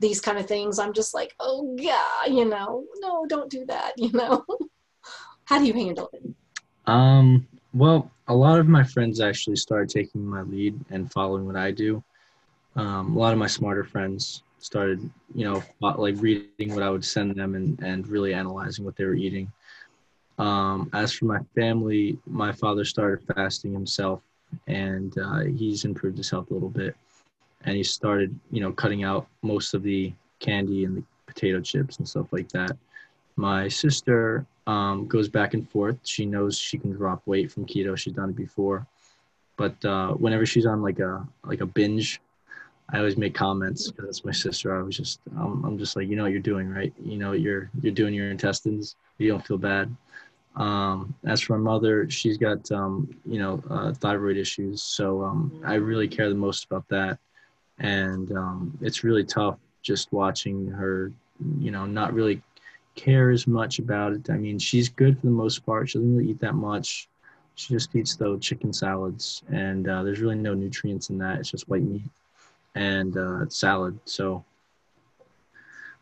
[0.00, 3.92] these kind of things i'm just like oh yeah you know no don't do that
[3.96, 4.44] you know
[5.44, 6.22] how do you handle it
[6.86, 11.56] um well, a lot of my friends actually started taking my lead and following what
[11.56, 12.02] I do.
[12.76, 17.04] Um, a lot of my smarter friends started, you know, like reading what I would
[17.04, 19.50] send them and, and really analyzing what they were eating.
[20.38, 24.22] Um, as for my family, my father started fasting himself
[24.66, 26.94] and uh, he's improved his health a little bit.
[27.64, 31.98] And he started, you know, cutting out most of the candy and the potato chips
[31.98, 32.76] and stuff like that.
[33.36, 35.98] My sister um, goes back and forth.
[36.04, 37.96] She knows she can drop weight from keto.
[37.96, 38.86] She's done it before,
[39.56, 42.20] but uh, whenever she's on like a like a binge,
[42.90, 44.78] I always make comments because it's my sister.
[44.78, 46.92] I was just um, I'm just like you know what you're doing right.
[47.02, 48.96] You know you're you're doing your intestines.
[49.18, 49.94] You don't feel bad.
[50.54, 55.62] Um, as for my mother, she's got um, you know uh, thyroid issues, so um,
[55.64, 57.18] I really care the most about that,
[57.78, 61.12] and um, it's really tough just watching her,
[61.58, 62.40] you know, not really
[62.94, 64.30] care as much about it.
[64.30, 65.90] I mean, she's good for the most part.
[65.90, 67.08] She doesn't really eat that much.
[67.54, 71.38] She just eats though chicken salads, and uh, there's really no nutrients in that.
[71.38, 72.02] It's just white meat
[72.74, 73.98] and uh, salad.
[74.04, 74.44] So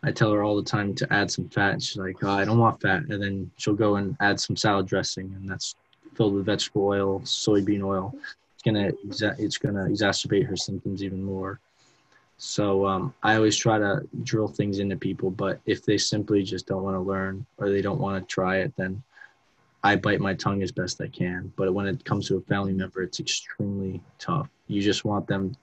[0.03, 2.45] I tell her all the time to add some fat, and she's like, oh, "I
[2.45, 5.75] don't want fat," and then she'll go and add some salad dressing, and that's
[6.15, 8.15] filled with vegetable oil, soybean oil.
[8.55, 8.93] It's gonna
[9.39, 11.61] it's gonna exacerbate her symptoms even more.
[12.43, 16.67] So um, I always try to drill things into people, but if they simply just
[16.67, 19.03] don't want to learn or they don't want to try it, then
[19.85, 21.53] I bite my tongue as best I can.
[21.57, 24.49] But when it comes to a family member, it's extremely tough.
[24.69, 25.55] You just want them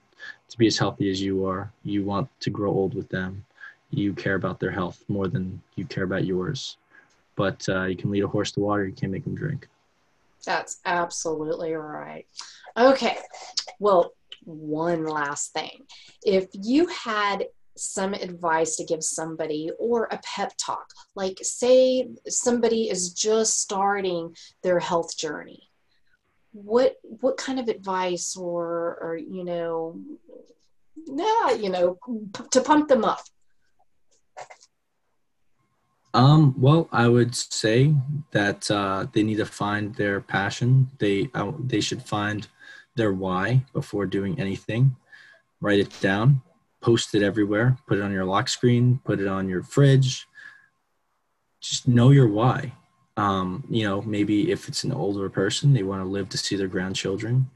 [0.48, 1.72] to be as healthy as you are.
[1.82, 3.44] You want to grow old with them.
[3.90, 6.76] You care about their health more than you care about yours.
[7.34, 9.66] But uh, you can lead a horse to water, you can't make them drink.
[10.46, 12.24] That's absolutely right.
[12.76, 13.18] Okay.
[13.80, 14.12] Well,
[14.48, 15.86] one last thing.
[16.24, 17.46] If you had
[17.76, 24.34] some advice to give somebody or a pep talk, like say somebody is just starting
[24.62, 25.70] their health journey,
[26.52, 30.00] what what kind of advice or or you know
[31.06, 31.98] yeah you know
[32.50, 33.20] to pump them up
[36.14, 37.94] um, well, I would say
[38.30, 40.90] that uh, they need to find their passion.
[40.98, 42.48] They uh, they should find
[42.98, 44.94] their why before doing anything.
[45.62, 46.42] Write it down,
[46.82, 50.28] post it everywhere, put it on your lock screen, put it on your fridge.
[51.60, 52.74] Just know your why.
[53.16, 56.54] Um, you know, maybe if it's an older person, they want to live to see
[56.54, 57.50] their grandchildren,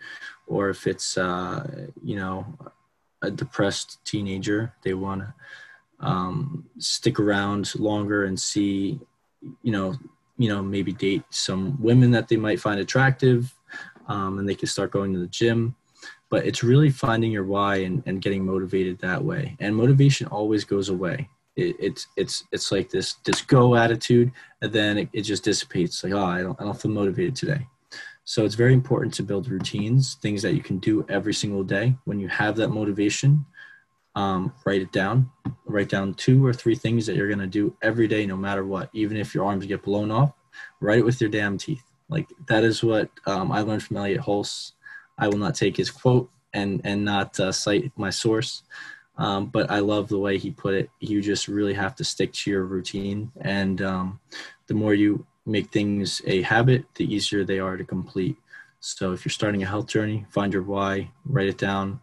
[0.47, 2.47] or if it's uh, you know
[3.23, 5.35] a depressed teenager, they want to
[6.01, 8.99] um, stick around longer and see,
[9.63, 9.95] you know,
[10.37, 13.55] you know, maybe date some women that they might find attractive,
[14.13, 15.75] um, and they can start going to the gym.
[16.29, 19.57] But it's really finding your why and, and getting motivated that way.
[19.61, 21.29] And motivation always goes away.
[21.57, 24.33] It, it's it's it's like this this go attitude,
[24.63, 26.03] and then it, it just dissipates.
[26.03, 27.67] Like oh, I don't I don't feel motivated today.
[28.25, 31.97] So it's very important to build routines, things that you can do every single day.
[32.05, 33.45] When you have that motivation,
[34.15, 35.31] um, write it down
[35.67, 38.65] write down two or three things that you're going to do every day no matter
[38.65, 40.33] what even if your arms get blown off
[40.81, 44.21] write it with your damn teeth like that is what um, i learned from Elliott
[44.21, 44.73] Hulse
[45.19, 48.63] i will not take his quote and and not uh, cite my source
[49.19, 52.33] um, but i love the way he put it you just really have to stick
[52.33, 54.21] to your routine and um,
[54.67, 58.37] the more you make things a habit the easier they are to complete
[58.81, 62.01] so if you're starting a health journey find your why write it down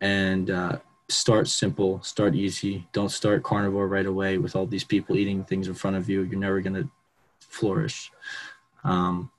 [0.00, 0.76] and uh,
[1.08, 2.86] start simple, start easy.
[2.92, 6.22] Don't start carnivore right away with all these people eating things in front of you.
[6.22, 6.88] You're never going to
[7.40, 8.10] flourish.
[8.84, 9.30] Um,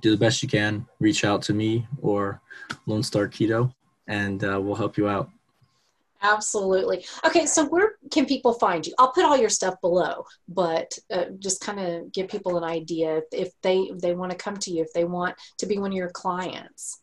[0.00, 0.86] do the best you can.
[1.00, 2.40] Reach out to me or
[2.86, 3.72] Lone Star Keto,
[4.06, 5.30] and uh, we'll help you out.
[6.22, 7.04] Absolutely.
[7.24, 8.94] Okay, so where can people find you?
[8.98, 13.20] I'll put all your stuff below, but uh, just kind of give people an idea
[13.32, 15.92] if they if they want to come to you, if they want to be one
[15.92, 17.00] of your clients.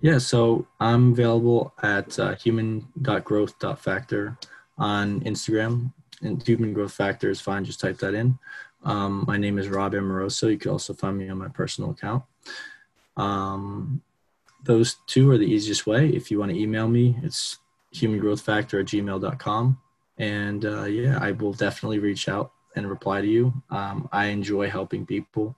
[0.00, 4.38] Yeah, so I'm available at uh, human.growth.factor
[4.78, 5.92] on Instagram.
[6.22, 8.38] And human growth factor is fine, just type that in.
[8.82, 10.48] Um, my name is Rob Amoroso.
[10.48, 12.24] You can also find me on my personal account.
[13.16, 14.02] Um,
[14.64, 16.08] those two are the easiest way.
[16.08, 17.58] If you want to email me, it's
[17.94, 19.78] humangrowthfactor at gmail.com.
[20.18, 23.52] And uh, yeah, I will definitely reach out and reply to you.
[23.70, 25.56] Um, I enjoy helping people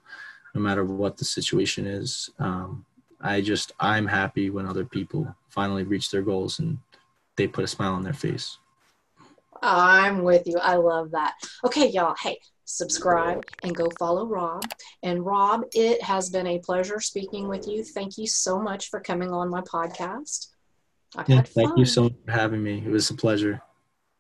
[0.55, 2.31] no matter what the situation is.
[2.39, 2.85] Um,
[3.21, 6.79] I just I'm happy when other people finally reach their goals and
[7.37, 8.59] they put a smile on their face.
[9.63, 10.59] I'm with you.
[10.59, 11.35] I love that.
[11.65, 12.17] Okay, y'all.
[12.21, 12.39] Hey,
[12.73, 14.65] subscribe and go follow Rob.
[15.03, 17.85] And Rob, it has been a pleasure speaking with you.
[17.85, 20.49] Thank you so much for coming on my podcast.
[21.17, 22.83] I've yeah, thank you so much for having me.
[22.85, 23.61] It was a pleasure.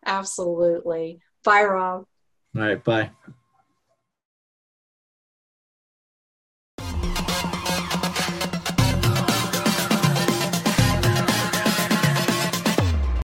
[0.05, 1.21] Absolutely.
[1.45, 2.05] Bye, Rob.
[2.55, 2.83] All right.
[2.83, 3.11] Bye.